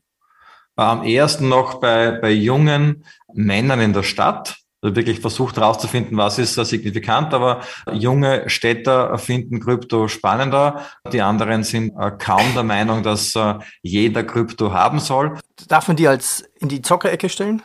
Am 0.77 1.03
ersten 1.03 1.49
noch 1.49 1.81
bei, 1.81 2.11
bei 2.11 2.31
jungen 2.31 3.03
Männern 3.33 3.81
in 3.81 3.91
der 3.91 4.03
Stadt. 4.03 4.59
Also 4.81 4.95
wirklich 4.95 5.19
versucht 5.19 5.57
herauszufinden, 5.57 6.17
was 6.17 6.39
ist 6.39 6.55
signifikant, 6.55 7.33
aber 7.35 7.61
junge 7.91 8.49
Städter 8.49 9.15
finden 9.19 9.59
Krypto 9.59 10.07
spannender. 10.07 10.87
Die 11.11 11.21
anderen 11.21 11.63
sind 11.63 11.93
kaum 12.17 12.55
der 12.55 12.63
Meinung, 12.63 13.03
dass 13.03 13.37
jeder 13.83 14.23
Krypto 14.23 14.73
haben 14.73 14.99
soll. 14.99 15.37
Darf 15.67 15.87
man 15.87 15.97
die 15.97 16.07
als 16.07 16.49
in 16.59 16.67
die 16.67 16.81
Zockerecke 16.81 17.29
stellen? 17.29 17.61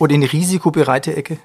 Oder 0.00 0.14
in 0.14 0.22
die 0.22 0.26
risikobereite 0.26 1.14
Ecke? 1.14 1.38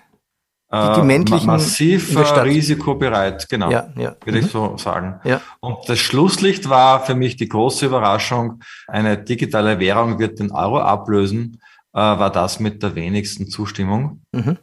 Die, 0.71 0.93
die 0.97 1.01
männlichen 1.01 1.47
massiv 1.47 2.15
risikobereit, 2.15 3.49
genau, 3.49 3.71
ja, 3.71 3.87
ja. 3.95 4.15
würde 4.23 4.39
mhm. 4.39 4.45
ich 4.45 4.51
so 4.51 4.77
sagen. 4.77 5.19
Ja. 5.23 5.41
Und 5.61 5.77
das 5.87 5.97
Schlusslicht 5.97 6.69
war 6.69 7.03
für 7.03 7.15
mich 7.15 7.37
die 7.37 7.49
große 7.49 7.87
Überraschung. 7.87 8.61
Eine 8.87 9.17
digitale 9.17 9.79
Währung 9.79 10.19
wird 10.19 10.37
den 10.37 10.51
Euro 10.51 10.79
ablösen, 10.79 11.59
äh, 11.93 11.97
war 11.97 12.31
das 12.31 12.59
mit 12.59 12.83
der 12.83 12.93
wenigsten 12.93 13.47
Zustimmung. 13.47 14.21
Mhm. 14.31 14.59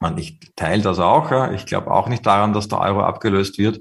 Man, 0.00 0.18
ich 0.18 0.38
teile 0.54 0.82
das 0.82 0.98
auch. 0.98 1.30
Ja. 1.30 1.52
Ich 1.52 1.64
glaube 1.64 1.92
auch 1.92 2.08
nicht 2.08 2.26
daran, 2.26 2.52
dass 2.52 2.68
der 2.68 2.80
Euro 2.80 3.02
abgelöst 3.02 3.56
wird. 3.56 3.80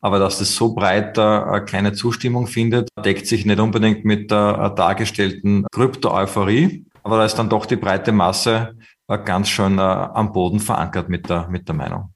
Aber 0.00 0.18
dass 0.18 0.38
das 0.38 0.54
so 0.54 0.74
breit 0.74 1.18
äh, 1.18 1.60
keine 1.62 1.94
Zustimmung 1.94 2.46
findet, 2.46 2.88
deckt 3.04 3.26
sich 3.26 3.44
nicht 3.44 3.58
unbedingt 3.58 4.04
mit 4.04 4.30
der 4.30 4.70
äh, 4.70 4.74
dargestellten 4.76 5.66
Krypto-Euphorie. 5.72 6.84
Aber 7.02 7.16
da 7.16 7.24
ist 7.24 7.36
dann 7.36 7.48
doch 7.48 7.66
die 7.66 7.76
breite 7.76 8.12
Masse 8.12 8.76
ganz 9.08 9.48
schön 9.48 9.78
äh, 9.78 9.82
am 9.82 10.32
Boden 10.32 10.60
verankert 10.60 11.08
mit 11.08 11.28
der, 11.28 11.48
mit 11.48 11.68
der 11.68 11.74
Meinung. 11.74 12.14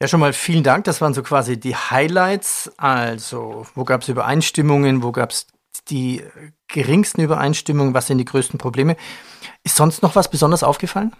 Ja, 0.00 0.08
schon 0.08 0.20
mal 0.20 0.32
vielen 0.32 0.64
Dank. 0.64 0.84
Das 0.84 1.00
waren 1.00 1.14
so 1.14 1.22
quasi 1.22 1.58
die 1.58 1.76
Highlights. 1.76 2.72
Also, 2.76 3.66
wo 3.74 3.84
gab 3.84 4.02
es 4.02 4.08
Übereinstimmungen, 4.08 5.02
wo 5.02 5.12
gab 5.12 5.30
es 5.30 5.46
die 5.88 6.22
geringsten 6.68 7.20
Übereinstimmungen, 7.20 7.94
was 7.94 8.06
sind 8.06 8.18
die 8.18 8.24
größten 8.24 8.58
Probleme? 8.58 8.96
Ist 9.62 9.76
sonst 9.76 10.02
noch 10.02 10.16
was 10.16 10.30
besonders 10.30 10.62
aufgefallen? 10.62 11.12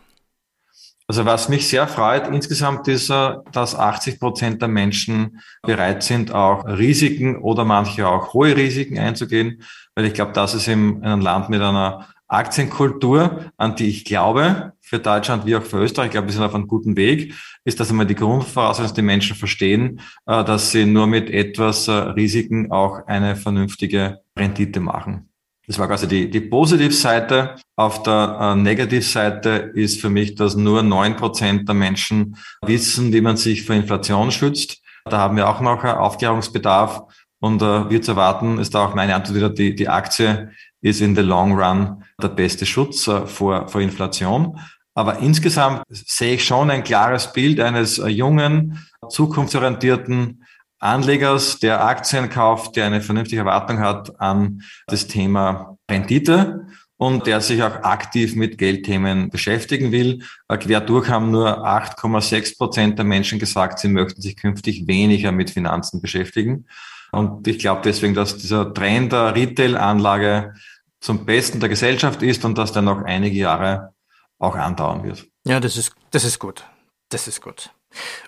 Also 1.07 1.27
was 1.27 1.51
mich 1.51 1.69
sehr 1.69 1.87
freut 1.87 2.29
insgesamt 2.29 2.89
ist, 2.89 3.11
äh, 3.11 3.35
dass 3.53 3.75
80 3.75 4.19
Prozent 4.19 4.63
der 4.63 4.69
Menschen 4.69 5.41
bereit 5.63 6.03
sind, 6.03 6.33
auch 6.33 6.65
Risiken 6.65 7.37
oder 7.37 7.67
manche 7.67 8.09
auch 8.09 8.33
hohe 8.33 8.57
Risiken 8.57 8.99
einzugehen, 8.99 9.63
weil 9.95 10.07
ich 10.07 10.15
glaube, 10.15 10.33
das 10.33 10.55
ist 10.55 10.67
in 10.67 11.05
einem 11.05 11.21
Land 11.21 11.51
mit 11.51 11.61
einer 11.61 12.09
Aktienkultur, 12.29 13.53
an 13.57 13.77
die 13.77 13.89
ich 13.89 14.05
glaube, 14.05 14.73
für 14.81 14.99
Deutschland 14.99 15.47
wie 15.47 15.57
auch 15.57 15.63
für 15.63 15.79
Österreich, 15.79 16.07
ich 16.07 16.13
glaube, 16.13 16.29
wir 16.29 16.33
sind 16.33 16.43
auf 16.43 16.55
einem 16.55 16.67
guten 16.67 16.97
Weg, 16.97 17.35
ist, 17.65 17.81
dass 17.81 17.91
einmal 17.91 18.07
die 18.07 18.15
Grundvoraussetzung, 18.15 18.85
dass 18.85 18.95
die 18.95 19.03
Menschen 19.03 19.37
verstehen, 19.37 20.01
äh, 20.27 20.45
dass 20.45 20.71
sie 20.71 20.87
nur 20.87 21.07
mit 21.07 21.31
etwas 21.31 21.89
äh, 21.89 21.93
Risiken 21.93 22.71
auch 22.73 23.07
eine 23.07 23.37
vernünftige 23.37 24.21
Rendite 24.39 24.81
machen. 24.81 25.29
Das 25.67 25.79
war 25.79 25.87
quasi 25.87 26.07
die, 26.07 26.31
die 26.31 26.41
Positivseite. 26.41 27.57
Auf 27.77 28.03
der 28.03 28.39
äh, 28.41 28.55
Negativseite 28.55 29.73
ist 29.75 30.01
für 30.01 30.11
mich, 30.11 30.35
dass 30.35 30.57
nur 30.57 30.83
neun 30.83 31.17
Prozent 31.17 31.67
der 31.69 31.75
Menschen 31.75 32.37
wissen, 32.63 33.13
wie 33.13 33.23
man 33.23 33.37
sich 33.37 33.65
vor 33.65 33.75
Inflation 33.75 34.31
schützt. 34.31 34.83
Da 35.07 35.19
haben 35.19 35.37
wir 35.37 35.49
auch 35.49 35.61
noch 35.61 35.85
Aufklärungsbedarf. 35.85 37.03
Und 37.45 37.61
äh, 37.61 37.91
wir 37.91 38.01
zu 38.01 38.13
erwarten, 38.13 38.59
ist 38.59 38.75
da 38.75 38.87
auch 38.87 38.95
meine 38.95 39.15
Antwort 39.15 39.37
wieder, 39.37 39.51
die, 39.51 39.75
die 39.75 39.87
Aktie 39.87 40.51
ist 40.81 41.03
in 41.03 41.15
the 41.15 41.21
long 41.21 41.53
run 41.53 42.03
der 42.23 42.29
beste 42.29 42.65
Schutz 42.65 43.07
äh, 43.07 43.27
vor, 43.27 43.69
vor 43.69 43.83
Inflation. 43.83 44.59
Aber 44.95 45.19
insgesamt 45.19 45.83
sehe 45.91 46.37
ich 46.37 46.45
schon 46.47 46.71
ein 46.71 46.85
klares 46.85 47.35
Bild 47.35 47.61
eines 47.61 47.99
äh, 47.99 48.09
jungen, 48.09 48.87
zukunftsorientierten 49.11 50.47
Anlegers, 50.79 51.59
der 51.59 51.85
Aktien 51.85 52.31
kauft, 52.31 52.77
der 52.77 52.87
eine 52.87 53.03
vernünftige 53.03 53.43
Erwartung 53.43 53.79
hat 53.79 54.19
an 54.19 54.63
das 54.87 55.07
Thema 55.07 55.77
Rendite 55.91 56.67
und 56.97 57.27
der 57.27 57.43
sich 57.43 57.63
auch 57.63 57.83
aktiv 57.83 58.37
mit 58.37 58.57
Geldthemen 58.57 59.29
beschäftigen 59.29 59.93
will. 59.93 60.23
Äh, 60.49 60.57
quer 60.57 60.81
durch 60.81 61.11
haben 61.11 61.31
nur 61.31 61.67
8,6 61.67 62.57
Prozent 62.57 62.97
der 62.97 63.05
Menschen 63.05 63.39
gesagt, 63.39 63.81
sie 63.81 63.89
möchten 63.89 64.23
sich 64.23 64.35
künftig 64.35 64.87
weniger 64.87 65.31
mit 65.31 65.51
Finanzen 65.51 66.01
beschäftigen. 66.01 66.65
Und 67.15 67.47
ich 67.47 67.59
glaube 67.59 67.83
deswegen, 67.85 68.15
dass 68.15 68.37
dieser 68.37 68.73
Trend 68.73 69.13
der 69.13 69.35
Retail-Anlage 69.35 70.55
zum 71.01 71.25
Besten 71.25 71.61
der 71.61 71.69
Gesellschaft 71.69 72.23
ist 72.23 72.45
und 72.45 72.57
dass 72.59 72.73
der 72.73 72.83
noch 72.83 73.03
einige 73.03 73.37
Jahre 73.37 73.95
auch 74.39 74.57
andauern 74.57 75.05
wird. 75.05 75.27
Ja, 75.45 75.61
das 75.61 75.77
ist, 75.77 75.93
das 76.11 76.25
ist 76.25 76.39
gut. 76.39 76.65
Das 77.11 77.29
ist 77.29 77.41
gut. 77.43 77.71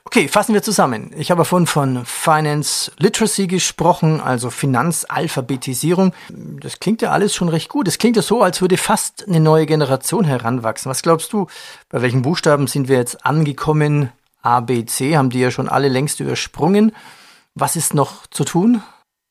Okay, 0.04 0.28
fassen 0.28 0.54
wir 0.54 0.62
zusammen. 0.62 1.10
Ich 1.16 1.30
habe 1.30 1.44
vorhin 1.44 1.66
von 1.66 2.04
Finance 2.06 2.92
Literacy 2.98 3.48
gesprochen, 3.48 4.20
also 4.20 4.50
Finanzalphabetisierung. 4.50 6.12
Das 6.28 6.78
klingt 6.78 7.02
ja 7.02 7.10
alles 7.10 7.34
schon 7.34 7.48
recht 7.48 7.68
gut. 7.68 7.88
Es 7.88 7.98
klingt 7.98 8.16
ja 8.16 8.22
so, 8.22 8.42
als 8.42 8.60
würde 8.60 8.76
fast 8.76 9.26
eine 9.26 9.40
neue 9.40 9.66
Generation 9.66 10.24
heranwachsen. 10.24 10.88
Was 10.88 11.02
glaubst 11.02 11.32
du, 11.32 11.48
bei 11.88 12.02
welchen 12.02 12.22
Buchstaben 12.22 12.68
sind 12.68 12.88
wir 12.88 12.96
jetzt 12.96 13.26
angekommen? 13.26 14.10
A, 14.42 14.60
B, 14.60 14.84
C 14.84 15.16
haben 15.16 15.30
die 15.30 15.40
ja 15.40 15.50
schon 15.50 15.68
alle 15.68 15.88
längst 15.88 16.20
übersprungen. 16.20 16.92
Was 17.58 17.74
ist 17.74 17.94
noch 17.94 18.26
zu 18.26 18.44
tun? 18.44 18.82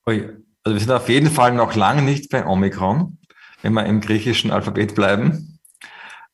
Also 0.06 0.24
wir 0.66 0.80
sind 0.80 0.92
auf 0.92 1.10
jeden 1.10 1.30
Fall 1.30 1.54
noch 1.54 1.76
lange 1.76 2.02
nicht 2.02 2.32
bei 2.32 2.44
Omikron, 2.44 3.20
wenn 3.62 3.74
wir 3.74 3.86
im 3.86 4.02
griechischen 4.02 4.50
Alphabet 4.50 4.96
bleiben. 4.96 5.60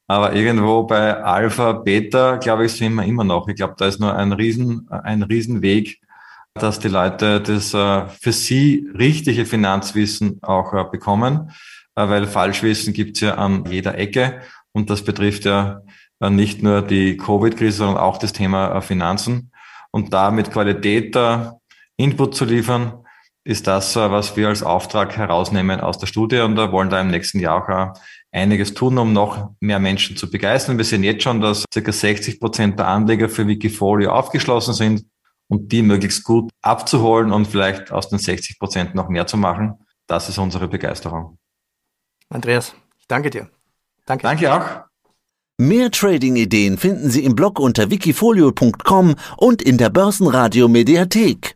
Aber 0.07 0.33
irgendwo 0.33 0.83
bei 0.83 1.21
Alpha, 1.21 1.73
Beta, 1.73 2.37
glaube 2.37 2.65
ich, 2.65 2.71
sind 2.71 2.93
wir 2.93 3.03
immer 3.03 3.25
noch. 3.25 3.49
Ich 3.49 3.55
glaube, 3.55 3.75
da 3.77 3.87
ist 3.87 3.99
nur 3.99 4.15
ein 4.15 4.31
Riesen, 4.31 4.89
ein 4.89 5.23
Riesenweg, 5.23 5.99
dass 6.53 6.79
die 6.79 6.87
Leute 6.87 7.41
das 7.41 7.73
äh, 7.73 8.07
für 8.07 8.31
sie 8.31 8.89
richtige 8.97 9.45
Finanzwissen 9.45 10.41
auch 10.43 10.73
äh, 10.73 10.85
bekommen, 10.89 11.51
äh, 11.95 12.07
weil 12.07 12.25
Falschwissen 12.25 12.93
gibt's 12.93 13.19
ja 13.19 13.35
an 13.35 13.65
jeder 13.69 13.97
Ecke 13.97 14.41
und 14.71 14.89
das 14.89 15.03
betrifft 15.03 15.43
ja 15.43 15.81
nicht 16.21 16.63
nur 16.63 16.83
die 16.83 17.17
Covid-Krise, 17.17 17.77
sondern 17.79 17.97
auch 17.97 18.17
das 18.17 18.31
Thema 18.31 18.79
Finanzen. 18.81 19.51
Und 19.89 20.13
da 20.13 20.29
mit 20.29 20.51
Qualität 20.51 21.17
Input 21.97 22.35
zu 22.35 22.45
liefern, 22.45 23.05
ist 23.43 23.67
das, 23.67 23.95
was 23.95 24.37
wir 24.37 24.49
als 24.49 24.63
Auftrag 24.63 25.17
herausnehmen 25.17 25.79
aus 25.79 25.97
der 25.97 26.07
Studie 26.07 26.39
und 26.39 26.55
da 26.55 26.71
wollen 26.71 26.89
da 26.89 27.01
im 27.01 27.09
nächsten 27.09 27.39
Jahr 27.39 27.57
auch 27.57 27.95
einiges 28.31 28.73
tun, 28.73 28.97
um 28.97 29.13
noch 29.13 29.51
mehr 29.59 29.79
Menschen 29.79 30.15
zu 30.15 30.29
begeistern. 30.29 30.77
Wir 30.77 30.85
sehen 30.85 31.03
jetzt 31.03 31.23
schon, 31.23 31.41
dass 31.41 31.65
ca. 31.73 31.91
60 31.91 32.39
Prozent 32.39 32.79
der 32.79 32.87
Anleger 32.87 33.29
für 33.29 33.47
Wikifolio 33.47 34.11
aufgeschlossen 34.11 34.73
sind 34.73 35.05
und 35.47 35.71
die 35.71 35.81
möglichst 35.81 36.23
gut 36.23 36.51
abzuholen 36.61 37.31
und 37.31 37.47
vielleicht 37.47 37.91
aus 37.91 38.09
den 38.09 38.19
60 38.19 38.59
Prozent 38.59 38.95
noch 38.95 39.09
mehr 39.09 39.27
zu 39.27 39.37
machen. 39.37 39.73
Das 40.07 40.29
ist 40.29 40.37
unsere 40.37 40.67
Begeisterung. 40.67 41.37
Andreas, 42.29 42.73
ich 42.99 43.07
danke 43.07 43.29
dir. 43.29 43.49
Danke. 44.05 44.23
Danke 44.23 44.53
auch. 44.53 44.91
Mehr 45.57 45.91
Trading-Ideen 45.91 46.77
finden 46.77 47.11
Sie 47.11 47.23
im 47.23 47.35
Blog 47.35 47.59
unter 47.59 47.91
wikifolio.com 47.91 49.15
und 49.37 49.61
in 49.61 49.77
der 49.77 49.89
Börsenradio 49.89 50.67
Mediathek. 50.67 51.55